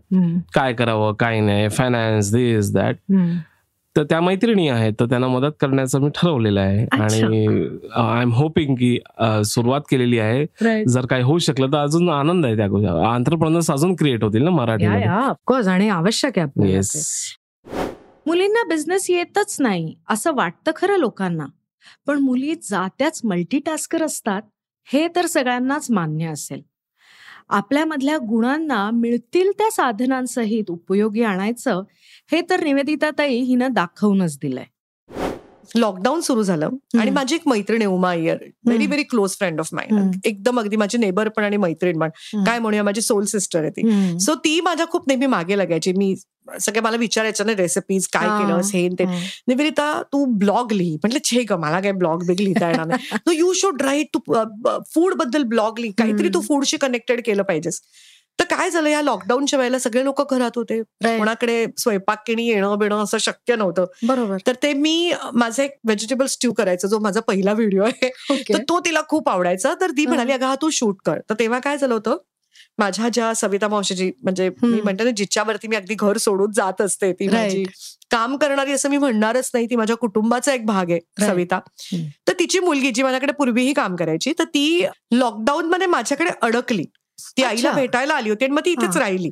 काय 0.55 0.73
करावं 0.73 1.13
काय 1.19 1.41
नाही 1.41 1.69
फायनान्स 1.69 2.33
दिस 2.35 2.73
दॅट. 2.75 2.97
तर 3.97 4.05
त्या 4.05 4.21
मैत्रिणी 4.21 4.69
आहेत 4.69 4.93
तर 5.01 5.07
त्यांना 5.07 5.29
मदत 5.29 5.53
करण्याचं 5.61 6.01
मी 6.01 6.09
ठरवलेलं 6.15 6.61
आहे. 6.61 6.87
आणि 6.93 7.47
आय 7.97 8.23
एम 8.23 8.33
होपिंग 8.35 8.75
की 8.75 8.99
सुरुवात 9.45 9.81
केलेली 9.91 10.19
आहे. 10.19 10.85
जर 10.85 11.07
काही 11.07 11.23
होऊ 11.23 11.39
शकलं 11.39 11.73
तर 11.73 11.79
अजून 11.79 12.09
आनंद 12.11 12.47
आहे 12.47 12.57
त्या 12.57 12.69
गोष्टी 12.69 12.89
आंतरप्रनर्स 13.07 13.71
अजून 13.71 13.95
क्रिएट 13.95 14.25
होतील 14.25 14.43
ना 14.45 14.77
या 14.83 15.21
ऑफकोर्स 15.21 15.69
आणि 15.69 15.89
आवश्यक 15.89 16.39
आहे 16.39 16.73
येस. 16.73 16.93
मुलींना 18.27 18.63
बिझनेस 18.69 19.11
येतच 19.11 19.57
नाही 19.61 19.95
असं 20.09 20.35
वाटतं 20.35 20.73
खरं 20.77 20.97
लोकांना. 20.97 21.47
पण 22.07 22.19
मुली 22.19 22.55
जात्याच 22.63 23.21
मल्टीटास्कर 23.25 24.03
असतात 24.03 24.43
हे 24.89 25.07
तर 25.17 25.27
सगळ्यांनाच 25.27 25.91
मान्य 25.91 26.27
असेल. 26.27 26.61
आपल्यामधल्या 27.49 28.17
गुणांना 28.19 28.91
मिळतील 28.91 29.51
त्या 29.59 29.71
साधनांसहित 29.71 30.71
उपयोगी 30.71 31.23
आणायचं 31.23 31.83
हे 32.31 32.41
तर 32.43 32.63
निवेदिताताई 32.65 33.41
हिनं 33.43 33.73
दाखवूनच 33.73 34.39
दिलंय 34.43 34.65
लॉकडाऊन 35.77 36.21
सुरू 36.21 36.43
झालं 36.43 36.69
आणि 37.01 37.11
माझी 37.11 37.35
एक 37.35 37.47
मैत्रीण 37.47 37.83
आहे 37.83 37.87
Uma 37.87 38.11
Iyer 38.11 38.37
very. 38.67 38.87
Very 38.87 39.03
close 39.03 39.31
friend 39.31 39.61
of. 39.61 39.69
Mind 39.73 40.15
एकदम 40.25 40.61
अगदी 40.61 40.77
माझी 40.77 40.99
नेबर 40.99 41.29
पण 41.29 41.45
आणि 41.45 41.57
मैत्रीण 41.57 41.99
पण. 42.01 42.11
काय 42.47 42.59
म्हणूया 42.59 42.83
माझी 42.83 43.01
सोल 43.01 43.25
सिस्टर 43.25 43.61
आहे 43.61 43.71
ती. 43.71 44.19
सो 44.21 44.35
ती 44.35 44.61
माझ्या 44.61 44.87
खूप 44.87 45.09
नेहमी 45.09 45.27
मागे 45.27 45.59
लागायची 45.59 45.93
मी 45.93 46.15
सगळे 46.61 46.81
मला 46.81 46.97
विचारायचं 46.97 47.47
ना 47.47 47.53
रेसिपीज 47.59 48.07
काय. 48.09 48.29
केलंस 48.39 48.71
हे 48.75 48.89
ते. 48.89 49.05
निवेदिता 49.49 49.93
तू 50.13 50.25
ब्लॉग 50.39 50.73
लिही 50.73 50.95
म्हटलं 50.95 51.19
छे 51.25 51.43
ग 51.43 51.59
मला 51.61 51.81
काय 51.81 51.93
ब्लॉग 51.93 52.27
बिग 52.27 52.41
लिहिता 52.41 52.69
येणार 52.71 52.87
नाही 52.87 53.17
तू 53.27 53.33
यू 53.33 53.53
शुड 53.53 53.83
राईट 53.83 54.17
तू 54.17 54.21
फूडबद्दल 54.95 55.43
ब्लॉग 55.45 55.79
लिही 55.79 55.93
काहीतरी 55.99 56.29
तू. 56.29 56.41
फूडशी 56.41 56.77
कनेक्टेड 56.77 57.21
केलं 57.25 57.43
पाहिजेस 57.43 57.81
तर 58.39 58.45
काय 58.45 58.71
झालं 58.71 58.89
या 58.89 59.03
लॉकडाऊनच्या 59.03 59.59
वेळेला 59.59 59.79
सगळे 59.79 60.05
लोक 60.05 60.35
घरात 60.35 60.51
होते. 60.57 60.83
कोणाकडे 61.19 61.67
स्वयंपाक 61.79 62.31
येणं 62.31 62.79
बिणं 62.79 63.03
असं 63.03 63.19
शक्य 63.19 63.57
नव्हतं. 63.57 63.85
बरोबर. 64.03 64.37
तर 64.47 64.53
ते 64.63 64.73
मी 64.73 65.13
माझा 65.33 65.63
एक 65.63 65.71
व्हेजिटेबल 65.85 66.27
स्ट्यू 66.27 66.53
करायचा 66.53 66.89
जो 66.89 66.99
माझा 66.99 67.21
पहिला 67.21 67.53
व्हिडिओ 67.53 67.85
आहे 67.85 68.09
तर 68.53 68.59
तो 68.59 68.81
तिला 68.81 69.01
खूप 69.09 69.29
आवडायचा. 69.29 69.75
तर 69.81 69.91
ती. 69.91 70.07
म्हणाली 70.07 70.33
अगं 70.33 70.47
हा 70.47 70.55
तू 70.55 70.71
शूट 70.71 70.97
कर. 71.05 71.19
तर 71.31 71.35
तेव्हा 71.39 71.59
काय 71.59 71.79
झालं 71.79 71.95
होतं 71.95 72.17
माझ्या 72.79 73.09
ज्या 73.09 73.35
सविता 73.35 73.69
मावशीची 73.69 74.11
म्हणजे 74.23 74.49
मी 74.63 74.81
म्हणते 74.81 75.05
ना 75.05 75.11
जिच्यावरती 75.11 75.69
मी 75.69 75.77
अगदी 75.77 75.95
घर 75.95 76.17
सोडून 76.17 76.53
जात 76.53 76.81
असते 76.81 77.13
ती 77.13 77.29
माझी 77.29 77.65
काम 78.11 78.37
करणारी 78.37 78.73
असं 78.73 78.89
मी 78.91 78.97
म्हणणारच 78.97 79.51
नाही 79.55 79.67
ती 79.67 79.77
माझ्या 79.77 79.97
कुटुंबाचा 79.97 80.55
एक 80.55 80.67
भाग 80.67 80.91
आहे 80.91 81.27
सविता. 81.27 81.59
तर 82.29 82.33
तिची 82.33 82.59
मुलगी 82.59 82.91
जी 82.91 83.03
माझ्याकडे 83.03 83.33
पूर्वीही 83.33 83.73
काम 83.73 83.97
करायची 83.97 84.33
तर 84.39 84.45
ती 84.45 84.87
लॉकडाऊन 85.13 85.65
मध्ये 85.65 85.87
माझ्याकडे 85.87 86.31
अडकली. 86.43 86.85
ती 87.37 87.43
आईला 87.43 87.73
भेटायला 87.73 88.15
आली 88.15 88.29
होती 88.31 88.45
आणि 88.45 88.55
मग 88.55 88.65
ती 88.65 88.71
इथेच 88.71 88.97
राहिली. 88.97 89.31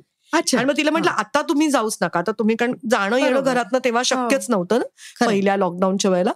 आणि 0.57 0.65
मग 0.65 0.77
तिला 0.77 0.91
म्हटलं 0.91 1.11
आता 1.11 1.41
तुम्ही 1.43 1.69
जाऊच 1.71 1.97
नका. 2.03 2.19
आता 2.19 2.33
तुम्ही 2.39 2.55
कारण 2.57 2.73
जाणं 2.91 3.17
येणं 3.17 3.41
घरातनं 3.41 3.79
तेव्हा 3.85 4.03
शक्यच 4.05 4.47
नव्हतं 4.49 4.79
ना 4.79 4.85
पहिल्या 5.27 5.57
लॉकडाऊनच्या 5.57 6.11
वेळेला. 6.11 6.33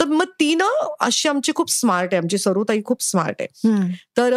तर 0.00 0.04
मग 0.04 0.24
ती 0.40 0.54
ना 0.54 0.66
अशी 1.00 1.28
आमची 1.28 1.52
खूप 1.56 1.70
स्मार्ट 1.70 2.14
आहे. 2.14 2.20
आमची 2.22 2.38
सरुताई 2.38 2.82
खूप 2.84 3.02
स्मार्ट 3.02 3.40
आहे. 3.40 3.48
तर 4.16 4.34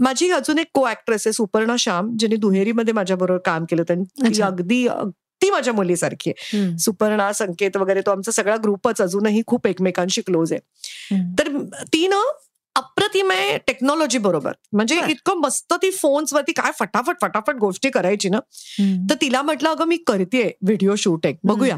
माझी 0.00 0.30
अजून 0.30 0.58
एक 0.58 0.66
को 0.74 0.88
ऍक्ट्रेस 0.88 1.26
आहे 1.26 1.32
सुपर्णा 1.32 1.76
श्याम 1.78 2.16
जिने 2.18 2.36
दुहेरीमध्ये 2.36 2.94
माझ्या 2.94 3.16
बरोबर 3.16 3.40
काम 3.44 3.64
केलं 3.64 3.82
त्यांनी 3.82 4.40
अगदी 4.42 4.86
ती 5.42 5.50
माझ्या 5.50 5.72
मुलीसारखी 5.74 6.30
आहे. 6.30 6.58
सुपर्णा 6.78 7.32
संकेत 7.32 7.76
वगैरे 7.76 8.00
तो 8.00 8.10
आमचा 8.10 8.32
सगळा 8.32 8.56
ग्रुपच. 8.56 9.00
अजूनही 9.02 9.42
खूप 9.46 9.66
एकमेकांशी 9.66 10.20
क्लोज 10.20 10.52
आहे. 10.52 10.60
तर 11.38 11.48
ती 11.92 12.06
ना 12.08 12.22
अप्रतिम 12.76 13.30
आहे 13.30 13.58
टेक्नॉलॉजी 13.58 14.18
बरोबर. 14.18 14.52
म्हणजे 14.72 15.00
इतकं 15.08 15.40
मस्त 15.40 15.74
ती 15.74 15.90
फोन्स 15.90 16.32
वरती 16.34 16.52
काय 16.52 16.70
फटाफट 16.78 17.16
फटाफट 17.22 17.56
गोष्टी 17.56 17.90
करायची 17.90 18.28
ना. 18.28 18.38
तर 19.10 19.14
तिला 19.20 19.42
म्हटलं 19.42 19.68
अगं 19.68 19.84
मी 19.84 19.96
करते 19.96 20.42
व्हिडिओ 20.62 20.94
शूट 20.94 21.26
एक. 21.26 21.38
बघूया. 21.44 21.76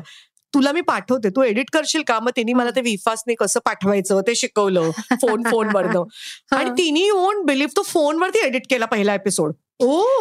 तुला 0.54 0.72
मी 0.72 0.80
पाठवते. 0.80 1.28
तू 1.28 1.42
एडिट 1.42 1.70
करशील 1.72 2.02
का? 2.02 2.20
मग 2.20 2.30
तिने 2.36 2.52
मला 2.52 2.70
ते 2.70 2.80
विफासने 2.80 3.34
कसं 3.34 3.60
पाठवायचं 3.64 4.20
ते 4.20 4.34
शिकवलं 4.34 4.90
फोन 5.22 5.42
फोनवरनं 5.42 6.02
आणि 6.56 6.70
तिने 6.70 7.10
ओन 7.10 7.44
बिलीव्ह 7.44 7.72
तो 7.76 7.82
फोनवरती 7.82 8.46
एडिट 8.46 8.66
केला 8.70 8.86
पहिला 8.86 9.14
एपिसोड 9.14 9.52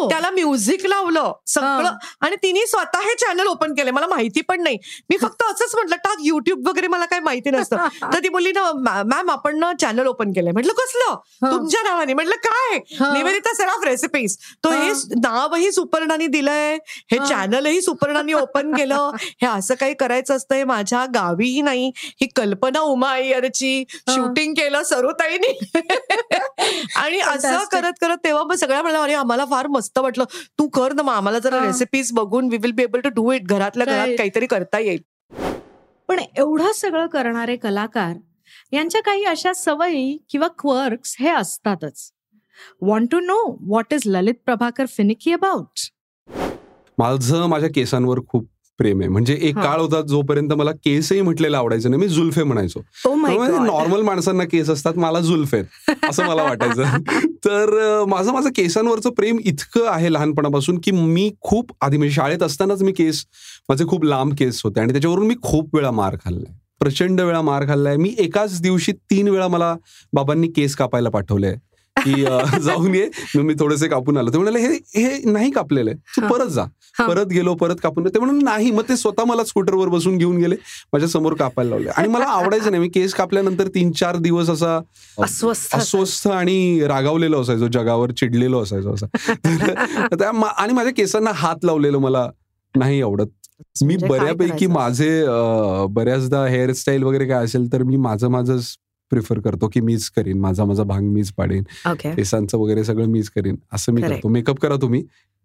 त्याला 0.10 0.30
म्युझिक 0.30 0.86
लावलं 0.86 1.32
सगळं 1.48 1.92
आणि 2.22 2.36
तिने 2.36 2.66
स्वतः 2.68 3.00
हे 3.00 3.14
चॅनल 3.16 3.48
ओपन 3.48 3.74
केले 3.74 3.92
मला 3.92 4.08
माहिती 4.08 4.42
पण 4.42 4.62
नाही. 4.62 4.78
मी 5.10 5.18
फक्त 5.18 5.44
असंच 5.44 5.76
म्हटलं 5.76 5.96
टाक 5.96 6.18
युट्यूब 6.20 6.68
वगैरे 6.68 6.88
मला 6.88 7.06
काही 7.06 7.22
माहिती 7.22 7.50
नसतं. 7.50 7.76
तर 8.14 8.20
ती 8.24 8.30
बोलली 8.30 8.52
ना 8.52 8.72
मॅम 9.06 9.30
आपण 9.32 9.60
ना 9.60 9.72
चॅनल 9.82 10.08
ओपन 10.08 10.32
केलंय. 10.32 10.52
म्हटलं 10.52 10.74
कसलं? 10.74 11.16
तुमच्या 11.52 11.82
नावाने. 11.84 12.14
म्हटलं 12.14 12.36
काय? 12.36 12.78
निवेदिता 13.14 13.54
सर 13.54 13.68
ऑफ 13.68 13.84
रेसिपीज 13.86 14.38
तो 14.64 14.70
हे. 14.70 14.92
नावही 15.16 15.72
सुपर्णानी 15.72 16.28
दिलंय. 16.28 16.78
हे 17.12 17.18
चॅनलही 17.18 17.82
सुपर्णानी 17.82 18.34
ओपन 18.34 18.74
केलं. 18.78 19.12
हे 19.42 19.46
असं 19.46 19.76
काही 19.76 19.94
करायचं 19.94 20.36
असतंय 20.36 20.64
माझ्या 20.64 21.06
गावीही 21.06 21.62
नाही. 21.62 21.92
ही 21.98 22.28
कल्पना 22.36 22.80
उमा 22.80 23.12
अय्यरची 23.14 23.84
शूटिंग 24.10 24.54
केलं 24.54 24.84
सरुताईनी. 24.84 25.60
आणि 26.96 27.20
असं 27.20 27.64
करत 27.72 27.94
करत 28.02 28.18
तेव्हा 28.24 28.44
मग 28.44 28.56
सगळ्या 28.56 29.02
अरे 29.04 29.14
आम्हाला 29.14 29.43
फार 29.46 29.68
मस्त 29.68 30.00
वाटलं. 30.00 30.24
तू 30.60 30.68
कर 30.68 30.94
ना 30.94 31.02
मग 31.02 31.14
आम्हाला 31.14 31.40
जरा 31.40 31.66
रेसिपीज 31.66 32.12
बघून 32.14 32.48
we 32.50 32.58
will 32.58 32.72
be 32.72 32.84
able 32.84 33.00
to 33.00 33.10
do 33.10 33.32
it 33.32 33.48
घरातल्या 33.48 33.86
घरात 33.88 34.18
काहीतरी 34.18 34.46
करता 34.46 34.80
येईल. 34.80 35.02
पण 36.10 36.20
एवढं 36.38 36.72
सगळं 36.76 37.08
करणारे 37.08 37.56
कलाकार 37.56 38.14
यांच्या 38.72 39.02
काही 39.02 39.24
अशा 39.24 39.54
सवयी 39.54 40.18
किंवा 40.30 40.48
क्वर्क्स 40.60 41.16
हे 41.20 41.30
असतातच. 41.30 42.10
Want 42.82 43.12
to 43.12 43.20
know 43.20 43.42
what 43.62 43.94
is 43.94 44.02
Lalit 44.06 44.36
Prabhakar 44.46 44.86
finicky 44.86 45.34
about 45.34 45.90
माझं 46.98 47.46
माझ्या 47.48 47.70
केसांवर 47.76 48.20
खूप 48.28 48.48
प्रेम 48.80 49.00
आहे. 49.00 49.10
म्हणजे 49.10 49.34
एक 49.42 49.56
काळ 49.56 49.80
होता 49.80 50.02
जोपर्यंत 50.02 50.54
मला 50.54 50.72
केसही 50.72 51.22
म्हटलेलं 51.22 51.58
आवडायचं 51.58 51.90
नाही. 51.90 52.02
मी 52.02 52.08
जुल्फे 52.08 52.44
म्हणायचो. 52.44 52.82
नॉर्मल 53.66 54.02
माणसांना 54.02 54.44
केस 54.44 54.70
असतात 54.70 54.98
मला 54.98 55.20
जुल्फे 55.20 55.62
असं 56.10 56.26
मला 56.26 56.44
वाटायचं. 56.44 56.84
तर 57.46 58.04
माझं 58.08 58.34
माझं 58.34 58.50
केसांवरचं 58.50 59.10
प्रेम 59.10 59.40
इतकं 59.46 59.88
आहे 59.88 60.14
लहानपणापासून 60.14 60.80
की 60.84 60.92
मी 60.92 61.30
खूप 61.42 61.72
आधी 61.82 61.98
म्हणजे 61.98 62.14
शाळेत 62.14 62.44
असतानाच 62.44 62.84
मी 62.84 62.92
केस 62.92 63.26
माझे 63.70 63.86
खूप 63.86 64.04
लांब 64.04 64.34
केस 64.40 64.62
होते 64.64 64.80
आणि 64.80 64.92
त्याच्यावरून 64.92 65.28
मी 65.28 65.36
खूप 65.42 65.76
वेळा 65.76 65.92
मार 65.92 66.16
खाल्लाय. 66.16 66.54
प्रचंड 66.80 67.22
वेळा 67.22 67.42
मार 67.42 67.68
खाल्लाय. 67.68 67.98
मी 67.98 68.16
एकाच 68.20 68.62
दिवशी 68.62 68.92
तीन 68.92 69.28
वेळा 69.28 69.48
मला 69.48 69.76
बाबांनी 70.14 70.48
केस 70.48 70.76
कापायला 70.76 71.10
पाठवले 71.10 71.54
की 71.96 72.14
जाऊन 72.62 72.96
ये. 72.96 73.10
मी 73.38 73.54
थोडेसे 73.60 73.88
कापून 73.88 74.18
आलो. 74.18 74.32
ते 74.34 74.38
म्हणाले 74.38 74.60
हे 74.60 74.74
हे 74.96 75.32
नाही 75.32 75.52
कापलेलं 75.52 75.94
तू 76.18 76.28
परत 76.28 76.48
जा. 76.48 76.66
परत 77.00 77.28
गेलो 77.28 77.54
परत 77.56 77.76
कापून 77.84 78.08
ते 78.08 78.20
म्हणून 78.20 78.44
नाही 78.44 78.72
मग 78.72 78.84
ते 78.90 78.96
स्वतः 78.98 79.24
मला 79.26 79.44
स्कूटरवर 79.44 79.88
बसून 79.90 80.18
घेऊन 80.18 80.38
गेले. 80.38 80.56
माझ्यासमोर 80.94 81.34
कापायला 81.34 81.70
लावले. 81.70 81.90
आणि 81.90 82.08
मला 82.08 82.26
आवडायचं 82.26 82.72
नाही. 82.72 82.82
मी 82.84 82.90
केस 82.90 83.14
कापल्यानंतर 83.14 83.68
तीन 83.68 83.92
चार 83.92 84.18
दिवस 84.18 84.50
असा 84.50 84.80
अस्वस्थ. 85.18 86.28
आणि 86.28 86.84
रागावलेलो 86.88 87.42
असायचो. 87.42 87.68
जगावर 87.68 88.12
चिडलेलो 88.12 88.62
असायचो 88.64 88.94
असं. 88.94 89.08
आणि 90.58 90.74
माझ्या 90.74 90.94
केसांना 90.94 91.32
हात 91.36 91.66
लावलेलो 91.66 92.00
मला 92.00 92.28
नाही 92.76 93.02
आवडत. 93.02 93.28
मी 93.84 93.96
म्हणजे 93.96 94.08
बऱ्यापैकी 94.08 94.68
माझे 94.68 95.10
बऱ्याचदा 95.90 96.46
हेअरस्टाईल 96.48 97.04
वगैरे 97.04 97.26
काय 97.28 97.44
असेल 97.44 97.72
तर 97.74 97.84
मी 97.84 97.98
माझं 97.98 98.30
माझं 98.30 98.58
प्रिफर 99.14 99.40
करतो 99.40 99.68
की 99.68 99.82
मीच 99.82 100.10
करीन 100.10 100.40
माझा 100.40 100.66
माझा 100.66 100.84
भांग 100.84 101.10
मीच 101.12 101.32
पाडेन 101.34 101.64
केसांचं 102.16 102.58
वगैरे 102.58 102.84
सगळं 102.84 103.08
मीच 103.08 103.30
करीन 103.30 103.56
असं 103.74 103.94
मी 103.94 104.02
करतो. 104.02 104.28
मेकअप 104.28 104.60
करा 104.60 104.76
तुम्ही 104.76 105.04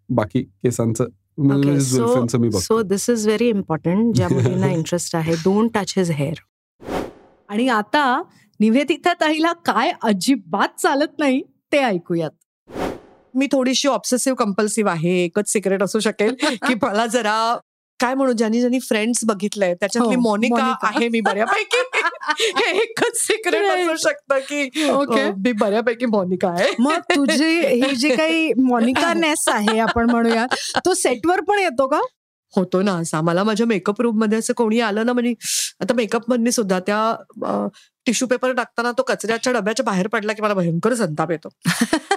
बाकी 0.09 0.41
केसांचं 0.41 1.05
so 2.59 2.81
this 2.81 3.09
is 3.09 3.25
very 3.27 3.47
important 3.49 4.15
ज्या 4.15 4.27
मुलींना 4.31 4.67
इंटरेस्ट 4.67 5.15
आहे 5.15 5.33
डोंट 5.35 5.69
टच 5.73 5.93
हिज 5.97 6.11
हेअर 6.11 6.41
आणि 7.49 7.67
आता 7.67 8.03
निवेदिता 8.59 9.13
ताईला 9.13 9.51
काय 9.65 9.91
अजिबात 10.03 10.79
चालत 10.81 11.19
नाही 11.19 11.41
ते 11.71 11.77
ऐकूयात. 11.77 12.31
मी 13.33 13.47
थोडीशी 13.51 13.87
ऑब्सेसिव्ह 13.87 14.35
कंपल्सिव्ह 14.35 14.91
आहे 14.91 15.11
एकच 15.23 15.51
सिक्रेट 15.51 15.83
असू 15.83 15.99
शकेल 15.99 16.35
की 16.41 16.73
मला 16.83 17.05
जरा 17.05 17.37
काय 17.99 18.13
म्हणू 18.13 18.31
ज्यांनी 18.31 18.59
ज्यांनी 18.59 18.79
फ्रेंड्स 18.79 19.23
बघितलंय 19.25 19.73
त्याच्यातली 19.73 20.15
हो, 20.15 20.21
मोनिका 20.21 20.73
आहे 20.83 21.07
मी 21.09 21.21
बऱ्यापैकी. 21.21 21.81
हे 22.57 22.69
एकच 22.77 23.17
सिक्रेट 23.17 23.65
असू 23.65 23.95
शकतं 23.99 24.39
की 24.49 24.89
ओके 24.89 25.29
मी 25.31 25.51
बऱ्यापैकी 25.51 26.05
मोनिका 26.05 26.49
आहे. 26.49 26.69
मग 26.79 26.99
तुझी 27.15 27.59
ही 27.59 27.95
जी 27.95 28.15
काही 28.15 28.53
मोनिका 28.61 29.13
नेस 29.13 29.47
आहे 29.47 29.79
आपण 29.79 30.09
म्हणूया 30.09 30.45
तो 30.85 30.93
सेटवर 30.93 31.41
पण 31.41 31.59
येतो 31.59 31.87
का? 31.87 31.99
होतो 32.53 32.81
ना 32.81 32.93
असा 32.93 33.19
मला 33.21 33.43
माझ्या 33.43 33.65
मेकअप 33.67 34.01
रूममध्ये 34.01 34.37
असं 34.37 34.53
कोणी 34.53 34.79
आलं 34.79 35.05
ना 35.05 35.13
म्हणजे 35.13 35.33
आता 35.81 35.93
मेकअप 35.93 36.29
मधली 36.29 36.51
सुद्धा 36.51 36.79
त्या 36.79 37.67
टिश्यू 38.05 38.27
पेपर 38.27 38.51
टाकताना 38.51 38.91
तो 38.91 39.03
कचऱ्याच्या 39.03 39.53
डब्याच्या 39.53 39.83
बाहेर 39.85 40.07
पडला 40.07 40.33
की 40.33 40.41
मला 40.41 40.53
भयंकर 40.53 40.93
संताप 40.93 41.31
येतो. 41.31 41.49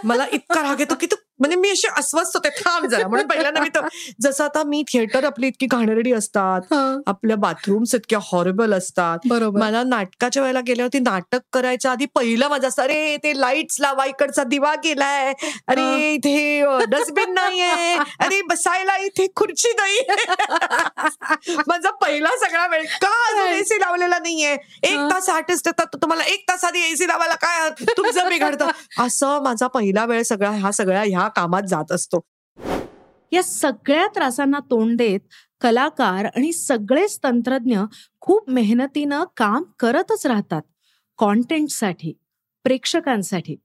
मला 0.05 0.27
इतका 0.33 0.63
राग 0.63 0.81
येतो 0.81 0.95
की 0.95 1.07
तू 1.07 1.17
म्हणजे 1.43 1.57
मी 1.57 1.71
असे 1.71 1.89
अस्वस्थ 1.99 2.37
होते 2.37 2.49
थांब 2.59 2.85
जरा 2.87 3.07
म्हणून 3.09 3.27
पहिल्यांदा 3.27 3.61
मी 3.61 3.69
तर 3.75 3.87
जसं 4.23 4.45
आता 4.45 4.63
मी 4.63 4.83
थिएटर 4.89 5.25
आपली 5.25 5.47
इतकी 5.47 5.67
घाणेरडी 5.67 6.13
असतात 6.13 6.73
आपल्या 7.07 7.37
बाथरूम्स 7.37 7.95
इतक्या 7.95 8.19
हॉरेबल 8.23 8.73
असतात. 8.73 9.27
मला 9.53 9.83
नाटकाच्या 9.83 10.43
वेळेला 10.43 10.61
गेल्यावरती 10.67 10.99
नाटक 10.99 11.41
करायच्या 11.53 11.91
आधी 11.93 12.07
पहिलं 12.15 12.49
माझं 12.49 12.69
असतं 12.69 12.83
अरे 12.83 13.17
ते 13.25 13.33
लाईट्स 13.41 13.81
लावा 13.81 14.05
इकडचा 14.07 14.43
दिवा 14.45 14.75
गेलाय. 14.85 15.33
अरे 15.69 16.13
इथे 16.15 16.65
डस्टबिन 16.91 17.33
नाहीये. 17.35 17.97
अरे 18.21 18.41
बसायला 18.49 18.97
इथे 19.05 19.27
खुर्ची 19.37 19.73
नाही 19.79 19.99
माझा 21.69 21.91
पहिला 22.01 22.31
सगळा 22.41 22.67
वेळ 22.67 22.85
का 23.03 23.11
एसी 23.53 23.81
लावलेला 23.81 24.19
नाहीये? 24.19 24.53
एक 24.83 24.99
तास 25.11 25.29
आर्टिस्ट 25.31 25.67
येतात 25.69 25.97
तुम्हाला 26.03 26.25
एक 26.25 26.45
तास 26.49 26.65
आधी 26.65 26.81
एसी 26.91 27.09
लावायला 27.09 27.35
काय 27.43 27.69
तुमचं 27.97 28.29
बिघडतं. 28.29 28.69
असं 29.05 29.43
माझा 29.43 29.67
पहिला 29.67 30.05
वेळ 30.05 30.23
सगळा 30.23 30.51
हा 30.53 30.71
सगळ्या 30.73 31.03
ह्या 31.03 31.29
कामात 31.37 31.63
जात 31.63 31.93
असतो. 31.93 32.21
या 33.33 33.43
सगळ्या 33.43 34.07
त्रासांना 34.07 34.59
तोंड 34.59 34.99
देत 34.99 35.21
कलाकार 35.61 36.25
आणि 36.25 36.53
सगळेच 36.53 37.19
तंत्रज्ञ 37.25 37.79
खूप 38.21 38.51
मेहनतीनं 38.51 39.25
काम 39.37 39.63
करतच 39.79 40.27
राहतात. 40.27 40.63
कॉन्टेंटसाठी 41.19 42.19
प्रेक्षकांसाठी. 42.65 43.57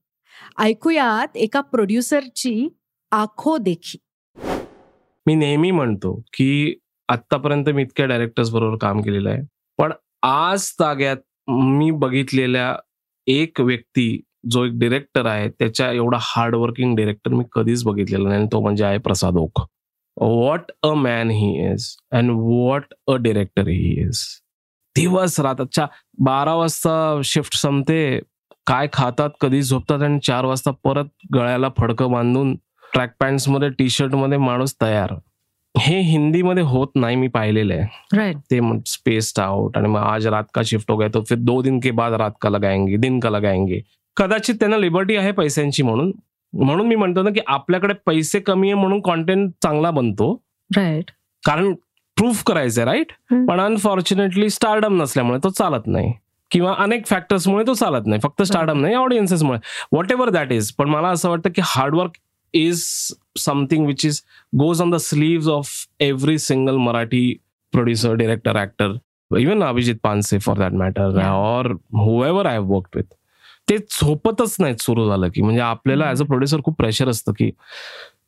ऐकूयात 0.60 1.38
एका 1.38 1.62
प्रोड्युसरची 1.62 2.78
आखो 3.12 3.58
देखी. 3.58 3.98
मी 5.26 5.36
नेहमी 5.36 5.72
म्हणतो 5.72 6.22
की 6.34 6.78
आतापर्यंत 7.08 7.70
मी 7.70 7.82
इतक्या 7.82 8.06
डायरेक्टर्स 8.06 8.50
बरोबर 8.50 8.78
काम 8.78 9.02
केलेलं 9.02 9.30
आहे. 9.30 9.42
पण 9.78 9.94
आज 10.22 10.72
ताग्यात 10.72 11.18
मी 11.48 11.92
बघितलेल्या 11.92 12.76
एक 13.28 13.62
व्यक्ती 13.62 14.22
जो 14.52 14.64
एक 14.66 14.78
डिरेक्टर 14.80 15.26
आहे 15.26 15.50
त्याच्या 15.50 15.92
एवढा 15.92 16.18
हार्डवर्किंग 16.22 16.96
डिरेक्टर 16.96 17.34
मी 17.34 17.44
कधीच 17.52 17.84
बघितलेला 17.86 18.30
नाही. 18.30 18.46
तो 18.52 18.62
म्हणजे 18.62 18.86
आहे 18.86 18.98
Prasad 18.98 19.38
Oak. 19.38 19.62
What 20.18 20.72
a 20.84 20.94
man 20.94 21.30
he 21.30 21.72
is 21.72 21.88
and 22.12 22.32
what 22.32 22.94
a 23.08 23.16
director 23.16 23.68
he 23.68 23.94
is 24.02 24.24
दिवस 24.96 25.40
राहतात 25.40 25.80
बारा 26.18 26.54
वाजता 26.56 27.22
शिफ्ट 27.24 27.56
संपते 27.58 28.20
काय 28.68 28.88
खातात 28.94 29.30
कधी 29.42 29.62
झोपतात 29.62 30.02
आणि 30.04 30.20
चार 30.24 30.46
वाजता 30.46 30.72
परत 30.84 31.06
गळ्याला 31.34 31.70
फडकं 31.78 32.12
बांधून 32.12 32.56
ट्रॅक 32.94 33.14
पॅन्टमध्ये 33.20 33.70
टी 33.70 33.90
शर्टमध्ये 33.90 34.38
माणूस 34.38 34.76
तयार. 34.82 35.14
हे 35.76 36.00
हिंदीमध्ये 36.02 36.64
होत 36.64 36.88
नाही 36.96 37.16
मी 37.16 37.28
पाहिलेलं 37.28 37.74
आहे. 37.74 38.34
ते 38.52 38.60
स्पेस्ड 38.88 39.40
आउट 39.40 39.78
आणि 39.78 39.88
मग 39.88 40.00
आज 40.00 40.28
रात 40.28 40.44
का 40.54 40.62
शिफ्ट 40.66 40.92
हो 40.92 40.98
गया 40.98 41.08
तो 41.14 41.22
फिर 41.30 41.38
दो 41.38 41.62
दिन 41.62 41.80
के 41.80 41.92
बाद 41.92 42.14
रात 42.14 42.32
का 42.42 42.50
लगाएंगे 42.50 42.98
दिन 42.98 43.20
का 43.20 43.30
लगाएंगे. 43.30 43.80
कदाचित 44.18 44.56
त्यांना 44.60 44.78
लिबर्टी 44.78 45.16
आहे 45.16 45.32
पैशांची 45.32 45.84
म्हणून. 45.84 46.12
म्हणून 46.54 46.88
मी 46.88 46.96
म्हणतो 46.96 47.24
ना 47.24 47.30
की 47.30 47.40
आपल्याकडे 47.48 47.94
पैसे 48.06 48.40
कमी 48.40 48.72
आहे 48.72 48.80
म्हणून 48.80 49.00
कॉन्टेंट 49.02 49.52
चांगला 49.64 49.92
बनतो. 49.92 50.34
राईट 50.72 51.12
कारण 51.44 51.74
प्रूफ 52.18 52.44
करायचंय 52.44 52.86
राईट 52.86 53.12
पण 53.48 53.60
अनफॉर्च्युनेटली 53.60 54.50
स्टार्डम 54.50 55.02
नसल्यामुळे 55.02 55.40
तो 55.44 55.50
चालत 55.50 55.88
नाही. 55.88 56.12
किंवा 56.52 56.74
अनेक 56.80 57.06
फॅक्टर्समुळे 57.08 57.66
तो 57.68 57.74
चालत 57.74 58.06
नाही. 58.06 58.20
फक्त 58.24 58.42
स्टार्डम 58.44 58.82
नाही 58.82 58.96
ऑडियन्सेसमुळे 58.96 59.58
व्हॉट 59.92 60.12
एव्हर 60.12 60.30
दॅट 60.30 60.52
इज 60.52 60.72
पण 60.72 60.90
मला 60.90 61.08
असं 61.08 61.30
वाटतं 61.30 61.50
की 61.56 61.62
hard work 61.66 62.12
is 62.54 62.84
something 63.40 63.86
which 63.88 64.06
is 64.06 64.22
goes 64.54 64.82
on 64.82 64.90
the 64.90 64.96
sleeves 64.96 65.48
of 65.48 65.70
every 66.00 66.38
single 66.40 66.76
Marathi 66.78 67.34
producer 67.74 68.14
director 68.14 68.62
actor 68.62 68.94
even 69.32 69.64
Abhijit 69.64 69.96
Panse 70.04 70.38
for 70.40 70.58
that 70.58 70.74
matter 70.74 71.20
or 71.24 71.72
whoever 72.26 72.46
I 72.46 72.54
have 72.54 72.74
work 72.74 72.96
with 72.96 73.14
ते 73.70 73.78
झोपतच 73.78 74.56
नाहीत 74.60 74.82
सुरू 74.82 75.08
झालं 75.08 75.30
की. 75.36 75.42
म्हणजे 75.42 75.62
आपल्याला 75.62 76.10
ऍज 76.12 76.22
अ 76.22 76.26
प्रोड्युसर 76.26 76.62
खूप 76.66 76.78
pressure 76.78 77.10
असतं 77.10 77.34
की 77.38 77.50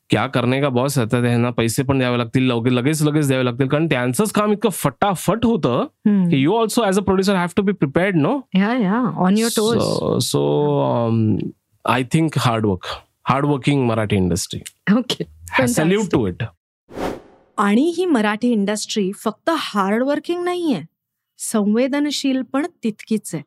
क्या 0.09 0.25
करणे 0.27 0.59
का 0.61 0.69
बॉस 0.69 0.97
आता 0.99 1.21
त्यांना 1.21 1.49
पैसे 1.57 1.83
पण 1.83 1.97
द्यावे 1.99 2.17
लागतील 2.17 2.47
लगेच 2.47 3.01
लगेच 3.03 3.27
द्यावे 3.27 3.45
लागतील. 3.45 3.67
कारण 3.67 3.87
त्यांचंच 3.87 4.31
काम 4.31 4.51
इतकं 4.51 4.69
फटाफट 4.73 5.45
होतं 5.45 5.85
की 6.29 6.41
you 6.41 6.53
also 6.55 6.83
as 6.83 6.99
a 6.99 7.01
producer 7.03 7.35
have 7.35 7.47
to 7.57 7.63
be 7.63 7.71
prepared 7.73 8.15
no 8.15 8.39
yeah 8.55 8.73
yeah 8.77 9.01
on 9.25 9.37
your 9.37 10.19
so 10.21 10.41
I 11.85 12.03
think 12.13 12.37
hard work 12.39 12.85
hardworking 13.29 13.85
Marathi 13.87 14.15
industry 14.15 14.59
okay 14.97 15.67
salute 15.67 16.11
to 16.11 16.27
it 16.27 16.43
आणि 17.57 17.81
ही 17.97 18.05
मराठी 18.05 18.51
इंडस्ट्री 18.51 19.11
फक्त 19.15 19.49
हार्डवर्किंग 19.53 20.43
नाहीये. 20.43 20.81
संवेदनशील 21.39 22.41
पण 22.53 22.65
तितकीच 22.83 23.33
आहे. 23.33 23.43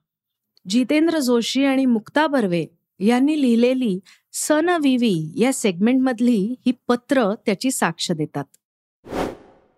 जितेंद्र 0.68 1.18
जोशी 1.18 1.64
आणि 1.64 1.86
मुक्ता 1.86 2.26
बर्वे 2.26 2.64
यांनी 3.00 3.40
लिहिलेली 3.42 3.98
सन 4.32 4.68
विवी 4.82 5.32
या 5.36 5.52
सेगमेंटमधली 5.52 6.54
ही 6.66 6.72
पत्र 6.88 7.34
त्याची 7.46 7.70
साक्ष 7.70 8.10
देतात. 8.12 8.44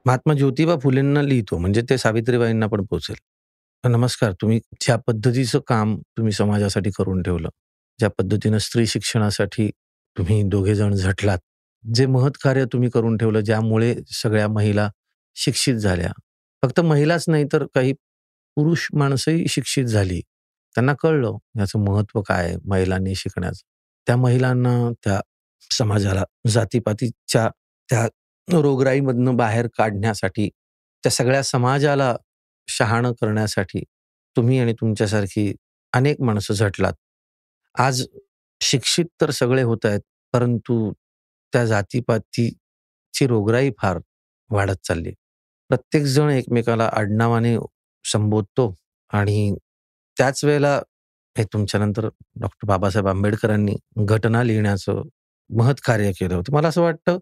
महात्मा 0.06 0.34
ज्योतिबा 0.34 0.76
फुलेंना 0.82 1.22
लिहितो 1.22 1.58
म्हणजे 1.58 1.82
ते 1.90 1.98
सावित्रीबाईंना 1.98 2.66
पण 2.66 2.84
पोहोचेल. 2.84 3.16
नमस्कार 3.84 4.32
तुम्ही 4.32 4.60
ज्या 4.80 4.96
पद्धतीचं 4.96 5.60
काम 5.66 5.96
तुम्ही 6.16 6.32
समाजासाठी 6.32 6.90
करून 6.90 7.22
ठेवलं 7.22 7.48
ज्या 7.98 8.08
पद्धतीनं 8.10 8.58
स्त्री 8.58 8.86
शिक्षणासाठी 8.86 9.70
तुम्ही 10.16 10.42
दोघे 10.42 10.74
जण 10.74 10.94
झटलात 10.94 11.38
जे 11.84 12.06
महत् 12.06 12.38
कार्य 12.44 12.64
तुम्ही 12.64 12.90
करून 12.90 13.16
ठेवलं 13.16 13.40
ज्यामुळे 13.40 13.94
सगळ्या 14.12 14.48
महिला 14.48 14.88
शिक्षित 15.34 15.74
झाल्या. 15.74 16.12
फक्त 16.62 16.80
महिलाच 16.80 17.24
नाही 17.28 17.44
तर 17.52 17.64
काही 17.74 17.92
पुरुष 18.56 18.86
माणसंही 18.94 19.48
शिक्षित 19.48 19.84
झाली. 19.84 20.20
त्यांना 20.74 20.92
कळलं 20.94 21.36
याचं 21.58 21.84
महत्त्व 21.84 22.20
काय 22.22 22.44
आहे 22.46 22.56
महिलांनी 22.66 23.14
शिकण्याचं. 23.14 23.62
त्या 24.06 24.16
महिलांना 24.16 24.72
त्या 25.04 25.20
समाजाला 25.70 26.24
जातीपातीच्या 26.48 27.48
त्या 27.90 28.06
रोगराईमधनं 28.48 29.36
बाहेर 29.36 29.66
काढण्यासाठी 29.78 30.48
त्या 31.04 31.10
सगळ्या 31.12 31.42
समाजाला 31.42 32.14
शहाणं 32.68 33.12
करण्यासाठी 33.12 33.82
तुम्ही 34.36 34.58
आणि 34.58 34.72
तुमच्यासारखी 34.72 35.52
अनेक 35.92 36.20
माणसं 36.20 36.54
झटलात. 36.54 36.92
आज 37.78 38.02
शिक्षित 38.60 39.04
तर 39.20 39.30
सगळे 39.30 39.62
होत 39.62 39.86
आहेत 39.86 40.00
परंतु 40.32 40.92
त्या 41.52 41.64
जातीपातीची 41.66 43.26
रोगराई 43.26 43.70
फार 43.78 43.98
वाढत 44.50 44.86
चालली 44.86 45.12
प्रत्येकजण 45.70 46.30
एकमेकाला 46.30 46.90
आडनावाने 46.92 47.56
संबोधतो 48.04 48.74
आणि 49.10 49.54
त्याच 50.16 50.44
वेळेला 50.44 50.76
हे 51.36 51.44
तुमच्यानंतर 51.44 52.08
डॉक्टर 52.40 52.66
बाबासाहेब 52.68 53.08
आंबेडकरांनी 53.08 53.74
घटना 54.06 54.42
लिहिण्याचं 54.42 55.02
महत् 55.50 55.80
कार्य 55.84 56.12
केलं 56.12 56.34
होतं. 56.34 56.52
मला 56.52 56.68
असं 56.68 56.82
वाटतं 56.82 57.18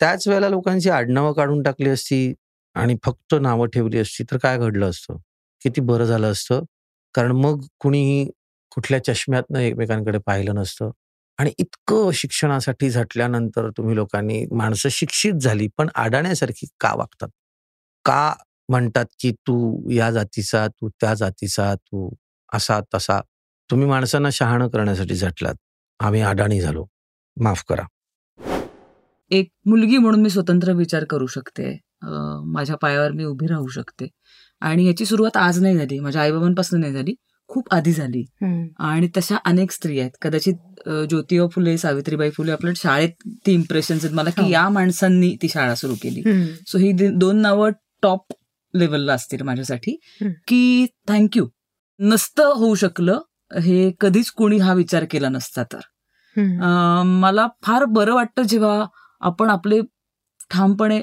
त्याच 0.00 0.26
वेळेला 0.28 0.48
लोकांची 0.48 0.90
आडनावं 0.90 1.32
काढून 1.34 1.62
टाकली 1.62 1.88
असती 1.90 2.34
आणि 2.76 2.96
फक्त 3.04 3.34
नावं 3.42 3.66
ठेवली 3.68 3.98
असती 3.98 4.24
तर 4.32 4.36
काय 4.38 4.58
घडलं 4.58 4.90
असतं? 4.90 5.16
किती 5.62 5.80
बरं 5.82 6.04
झालं 6.04 6.30
असतं? 6.32 6.64
कारण 7.14 7.32
मग 7.36 7.64
कुणीही 7.80 8.30
कुठल्या 8.72 9.02
चष्म्यातनं 9.04 9.58
एकमेकांकडे 9.60 10.18
पाहिलं 10.26 10.54
नसतं. 10.54 10.90
आणि 11.38 11.50
इतकं 11.58 12.10
शिक्षणासाठी 12.14 12.90
झटल्यानंतर 12.90 13.68
तुम्ही 13.70 13.94
लोकांनी 13.96 14.44
माणसं 14.52 14.88
शिक्षित 14.92 15.34
झाली 15.34 15.68
पण 15.78 15.88
आडाण्यासारखी 15.96 16.66
का 16.80 16.94
वागतात? 16.96 17.28
का 18.04 18.34
म्हणतात 18.68 19.06
की 19.20 19.32
तू 19.46 19.90
या 19.92 20.10
जातीचा 20.10 20.66
तू 20.70 20.88
त्या 21.00 21.14
जातीचा 21.14 21.74
तू 21.76 22.08
असा 22.54 22.80
तसा. 22.94 23.20
तुम्ही 23.70 23.86
माणसांना 23.88 24.28
शहाणं 24.32 24.68
करण्यासाठी 24.68 25.14
झटलात. 25.14 25.54
आम्ही 26.00 26.20
अडाणी 26.20 26.60
झालो. 26.60 26.86
माफ 27.36 27.64
करा. 27.68 27.86
एक 29.30 29.48
मुलगी 29.66 29.98
म्हणून 29.98 30.22
मी 30.22 30.30
स्वतंत्र 30.30 30.72
विचार 30.72 31.04
करू 31.04 31.26
शकते. 31.26 31.72
माझ्या 32.52 32.76
पायावर 32.76 33.10
मी 33.12 33.24
उभी 33.24 33.46
राहू 33.46 33.66
शकते. 33.68 34.08
आणि 34.60 34.86
याची 34.86 35.04
सुरुवात 35.06 35.36
आज 35.36 35.60
नाही 35.62 35.76
झाली. 35.78 35.98
माझ्या 36.00 36.22
आईबाबांपासून 36.22 36.80
नाही 36.80 36.92
झाली. 36.92 37.14
खूप 37.48 37.68
आधी 37.74 37.92
झाली. 37.92 38.24
आणि 38.78 39.08
तशा 39.16 39.36
अनेक 39.44 39.70
स्त्री 39.70 39.98
आहेत. 40.00 40.10
कदाचित 40.22 40.54
ज्योतिबा 41.08 41.46
फुले 41.52 41.76
सावित्रीबाई 41.78 42.30
फुले 42.30 42.52
आपल्या 42.52 42.72
शाळेत 42.76 43.28
ती 43.46 43.52
इम्प्रेशन 43.52 43.96
आहेत. 44.02 44.14
मला 44.14 44.30
की 44.30 44.50
या 44.50 44.68
माणसांनी 44.68 45.34
ती 45.42 45.48
शाळा 45.48 45.74
सुरू 45.74 45.94
केली. 46.02 46.22
सो 46.66 46.78
ही 46.78 46.92
दोन 47.10 47.40
नावं 47.40 47.70
टॉप 48.02 48.32
लेवलला 48.74 49.14
असतील 49.14 49.42
माझ्यासाठी. 49.42 49.98
की 50.22 50.86
थँक्यू 51.08 51.46
नसतं 52.00 52.52
होऊ 52.56 52.74
शकलं 52.74 53.20
हे 53.62 53.90
कधीच 54.00 54.30
कोणी 54.30 54.58
हा 54.58 54.72
विचार 54.74 55.04
केला 55.10 55.28
नसता 55.28 55.62
तर. 55.72 55.80
मला 57.20 57.46
फार 57.66 57.84
बरं 57.84 58.14
वाटतं 58.14 58.42
जेव्हा 58.42 58.84
आपण 59.20 59.50
आपले 59.50 59.80
ठामपणे 60.50 60.98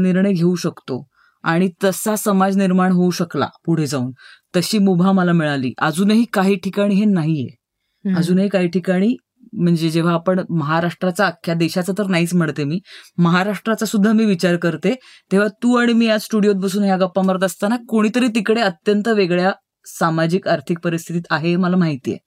निर्णय 0.00 0.32
घेऊ 0.32 0.54
शकतो 0.56 1.04
आणि 1.44 1.68
तसा 1.84 2.14
समाज 2.16 2.56
निर्माण 2.56 2.92
होऊ 2.92 3.10
शकला 3.10 3.48
पुढे 3.66 3.86
जाऊन 3.86 4.10
तशी 4.56 4.78
मुभा 4.78 5.12
मला 5.12 5.32
मिळाली. 5.32 5.72
अजूनही 5.78 6.24
काही 6.32 6.54
ठिकाणी 6.64 6.94
हे 6.94 7.04
नाहीये. 7.04 8.14
अजूनही 8.16 8.48
काही 8.48 8.68
ठिकाणी 8.68 9.14
म्हणजे 9.52 9.88
जेव्हा 9.90 10.14
आपण 10.14 10.40
महाराष्ट्राचा 10.50 11.26
अख्ख्या 11.26 11.54
देशाचा 11.54 11.92
तर 11.98 12.06
नाहीच 12.06 12.34
म्हणते 12.34 12.64
मी 12.64 12.78
महाराष्ट्राचा 13.18 13.86
सुद्धा 13.86 14.12
मी 14.12 14.24
विचार 14.24 14.56
करते 14.56 14.94
तेव्हा 15.32 15.48
तू 15.62 15.74
आणि 15.76 15.92
मी 15.92 16.08
आज 16.08 16.20
स्टुडिओत 16.22 16.54
बसून 16.62 16.84
ह्या 16.84 16.96
गप्पा 16.96 17.22
मारत 17.22 17.44
असताना 17.44 17.76
कोणीतरी 17.88 18.28
तिकडे 18.28 18.60
अत्यंत 18.60 19.08
वेगळ्या 19.08 19.52
सामाजिक 19.86 20.48
आर्थिक 20.48 20.78
परिस्थितीत 20.78 21.22
आहे 21.30 21.48
हे 21.48 21.56
मला 21.56 21.76
माहितीये 21.76 22.18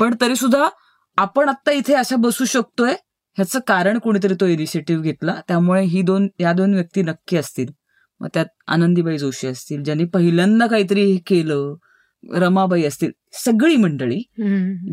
पण 0.00 0.14
तरी 0.20 0.36
सुद्धा 0.36 0.68
आपण 1.16 1.48
आता 1.48 1.70
इथे 1.70 1.94
अशा 1.94 2.16
बसू 2.16 2.44
शकतोय 2.44 2.92
ह्याचं 3.36 3.58
कारण 3.66 3.98
कोणीतरी 3.98 4.34
तो 4.40 4.46
इनिशिएटिव्ह 4.46 5.02
घेतला 5.02 5.34
त्यामुळे 5.48 5.82
ही 5.82 6.02
दोन 6.02 6.28
या 6.40 6.52
दोन 6.52 6.74
व्यक्ती 6.74 7.02
नक्की 7.02 7.36
असतील. 7.36 7.66
मग 8.20 8.28
त्यात 8.34 8.46
आनंदीबाई 8.66 9.18
जोशी 9.18 9.46
असतील 9.46 9.82
ज्यांनी 9.82 10.04
पहिल्यांदा 10.04 10.66
काहीतरी 10.66 11.16
केलं 11.16 11.74
रमाबाई 12.34 12.84
असतील 12.84 13.10
सगळी 13.32 13.76
मंडळी 13.76 14.20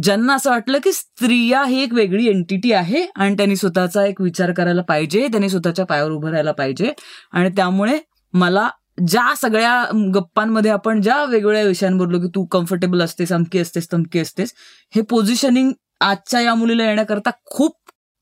ज्यांना 0.04 0.34
असं 0.36 0.50
वाटलं 0.50 0.78
की 0.84 0.92
स्त्रिया 0.92 1.64
ही 1.64 1.84
एक 1.84 1.94
वेगळी 1.94 2.28
एंटिटी 2.28 2.72
आहे 2.72 3.06
आणि 3.16 3.36
त्यांनी 3.38 3.56
स्वतःचा 3.56 4.06
एक 4.06 4.22
विचार 4.22 4.52
करायला 4.52 4.82
पाहिजे 4.82 5.28
त्यांनी 5.28 5.50
स्वतःच्या 5.50 5.86
पायावर 5.86 6.12
उभं 6.12 6.30
राहायला 6.30 6.52
पाहिजे 6.52 6.94
आणि 7.32 7.50
त्यामुळे 7.50 8.00
मला 8.34 8.70
ज्या 8.98 9.34
सगळ्या 9.36 9.86
गप्पांमध्ये 10.16 10.72
आपण 10.72 11.02
ज्या 11.02 11.26
वेगवेगळ्या 11.26 11.64
विषयांवर 11.64 12.06
बोललो 12.06 12.20
की 12.20 12.28
तू 12.28 12.46
कम्फर्टेबल 12.46 13.02
असतेस 13.02 13.32
अमकी 13.32 13.60
असतेस 13.60 13.94
तमकी 13.94 14.20
असतेस 14.20 14.54
हे 14.96 15.02
पोझिशनिंग 15.02 15.72
आजच्या 16.02 16.42
या 16.42 16.56
मुलीला 16.56 16.88
येण्याकरता 16.88 17.30
खूप 17.46 17.78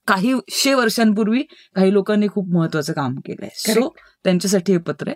काही 0.08 0.34
शे 0.50 0.74
वर्षांपूर्वी 0.74 1.42
काही 1.76 1.94
लोकांनी 1.94 2.28
खूप 2.28 2.48
महत्वाचं 2.50 2.94
काम 2.94 3.16
केलंय. 3.16 3.50
सो 3.56 3.96
त्यांच्यासाठी 4.24 4.72
हे 4.72 4.78
पत्र 4.78 5.08
आहे. 5.08 5.16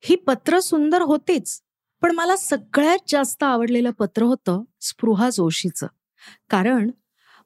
ही 0.00 0.16
पत्र 0.16 0.60
सुंदर 0.60 1.02
होतीच 1.02 1.60
पण 2.02 2.14
मला 2.14 2.36
सगळ्यात 2.36 2.98
जास्त 3.08 3.42
आवडलेलं 3.42 3.90
पत्र 3.90 4.22
होतं 4.22 4.62
स्पृहा 4.80 5.30
जोशीचं. 5.30 5.86
कारण 6.50 6.90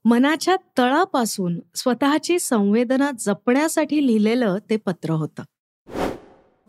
मनाच्या 0.05 0.57
तळापासून 0.79 1.61
स्वतःची 1.75 2.39
संवेदना 2.39 3.11
जपण्यासाठी 3.19 4.07
लिहिलेलं 4.07 4.59
ते 4.71 4.77
पत्र 4.77 5.11
होतं. 5.11 5.43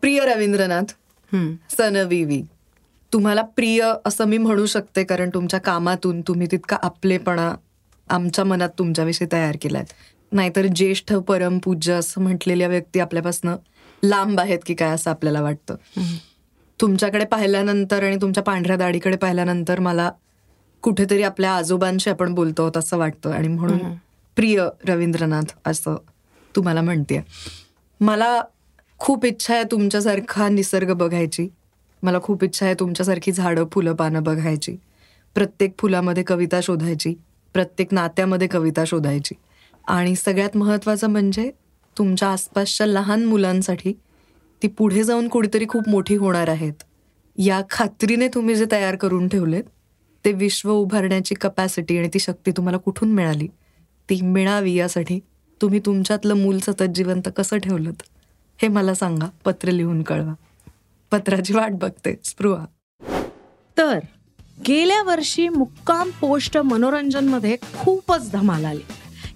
प्रिय 0.04 0.20
रवींद्रनाथ 0.24 0.92
सनवीवी 1.76 2.40
तुम्हाला 3.12 3.42
प्रिय 3.42 3.82
असं 4.04 4.24
मी 4.24 4.38
म्हणू 4.38 4.66
शकते 4.66 5.04
कारण 5.04 5.30
तुमच्या 5.34 5.60
कामातून 5.60 6.20
तुम्ही 6.20 6.46
तितका 6.50 6.76
आपलेपणा 6.82 7.54
आमच्या 8.08 8.44
मनात 8.44 8.68
तुमच्याविषयी 8.78 9.26
तयार 9.32 9.56
केलाय. 9.62 9.84
नाहीतर 10.32 10.66
ज्येष्ठ 10.66 11.12
परमपूज्य 11.14 11.92
असं 11.92 12.20
म्हटलेल्या 12.20 12.68
व्यक्ती 12.68 13.00
आपल्यापासून 13.00 13.54
लांब 14.02 14.40
आहेत 14.40 14.58
की 14.66 14.74
काय 14.74 14.90
असं 14.90 15.10
आपल्याला 15.10 15.42
वाटतं. 15.42 15.76
तुमच्याकडे 16.80 17.24
पाहिल्यानंतर 17.24 18.04
आणि 18.04 18.16
तुमच्या 18.16 18.42
पांढऱ्या 18.42 18.76
दाढीकडे 18.76 19.16
पाहिल्यानंतर 19.16 19.80
मला 19.80 20.10
कुठेतरी 20.82 21.22
आपल्या 21.22 21.56
आजोबांशी 21.56 22.10
आपण 22.10 22.34
बोलतो 22.34 22.70
असं 22.76 22.98
वाटतं. 22.98 23.30
आणि 23.30 23.48
म्हणून 23.48 23.94
प्रिय 24.36 24.64
रवींद्रनाथ 24.88 25.58
असं 25.64 25.96
तुम्हाला 26.56 26.80
म्हणते 26.80 27.24
मला 28.00 28.40
खूप 29.04 29.24
इच्छा 29.24 29.54
आहे 29.54 29.64
तुमच्यासारखा 29.64 30.48
निसर्ग 30.48 30.92
बघायची. 30.92 31.48
मला 32.02 32.20
खूप 32.20 32.44
इच्छा 32.44 32.66
आहे 32.66 32.74
तुमच्यासारखी 32.74 33.32
झाडं 33.32 33.64
फुलं 33.72 33.94
पानं 33.94 34.22
बघायची. 34.22 34.76
प्रत्येक 35.34 35.74
फुलामध्ये 35.78 36.22
कविता 36.22 36.60
शोधायची. 36.62 37.14
प्रत्येक 37.54 37.94
नात्यामध्ये 37.94 38.48
कविता 38.48 38.84
शोधायची. 38.86 39.34
आणि 39.88 40.14
सगळ्यात 40.16 40.56
महत्त्वाचं 40.56 41.10
म्हणजे 41.10 41.50
तुमच्या 41.98 42.28
आसपासच्या 42.28 42.86
लहान 42.86 43.24
मुलांसाठी 43.24 43.92
ती 44.62 44.68
पुढे 44.68 45.04
जाऊन 45.04 45.28
कुठेतरी 45.28 45.66
खूप 45.68 45.88
मोठी 45.88 46.16
होणार 46.16 46.48
आहेत. 46.48 46.72
या 47.38 47.60
खात्रीने 47.70 48.28
तुम्ही 48.28 48.54
जे 48.54 48.64
तयार 48.72 48.96
करून 48.96 49.28
ठेवलेत 49.28 49.64
ते 50.24 50.32
विश्व 50.32 50.72
उभारण्याची 50.72 51.34
कपॅसिटी 51.34 51.98
आणि 51.98 52.08
ती 52.14 52.18
शक्ती 52.18 52.50
तुम्हाला 52.50 52.78
कुठून 52.78 53.12
मिळाली 53.12 53.48
ती 54.08 54.20
मिळावी 54.22 54.74
यासाठी 54.74 55.20
तुम्ही 55.60 55.80
तुमच्यातलं 55.86 56.34
मूल 56.34 56.58
सतत 56.58 56.94
जिवंत 56.94 57.28
कसं 57.36 57.58
ठेवलं 57.58 57.90
हे 58.62 58.68
मला 58.68 58.94
सांगा 58.94 59.26
पत्र 59.44 59.70
लिहून 59.70 60.02
कळवा. 60.02 60.34
पत्राची 61.10 61.54
वाट 61.54 61.70
बघते 61.70 62.20
स्पृहा. 62.24 62.64
तर 63.78 63.98
गेल्या 64.68 65.02
वर्षी 65.02 65.48
मुक्काम 65.48 66.10
पोस्ट 66.10 66.58
मनोरंजनमध्ये 66.58 67.56
खूपच 67.78 68.32
धमाल 68.32 68.64
आली. 68.64 68.82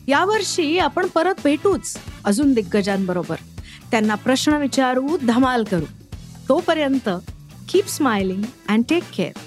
यावर्षी 0.08 0.78
आपण 0.78 1.06
परत 1.06 1.34
भेटूच 1.44 1.98
अजून 2.24 2.52
दिग्गजांबरोबर. 2.52 3.36
त्यांना 3.90 4.14
प्रश्न 4.14 4.52
विचारू 4.52 5.18
धमाल 5.26 5.64
करू. 5.64 5.84
तोपर्यंत 6.48 7.08
keep 7.68 7.86
smiling 7.86 8.42
and 8.68 8.84
take 8.88 9.02
care 9.14 9.38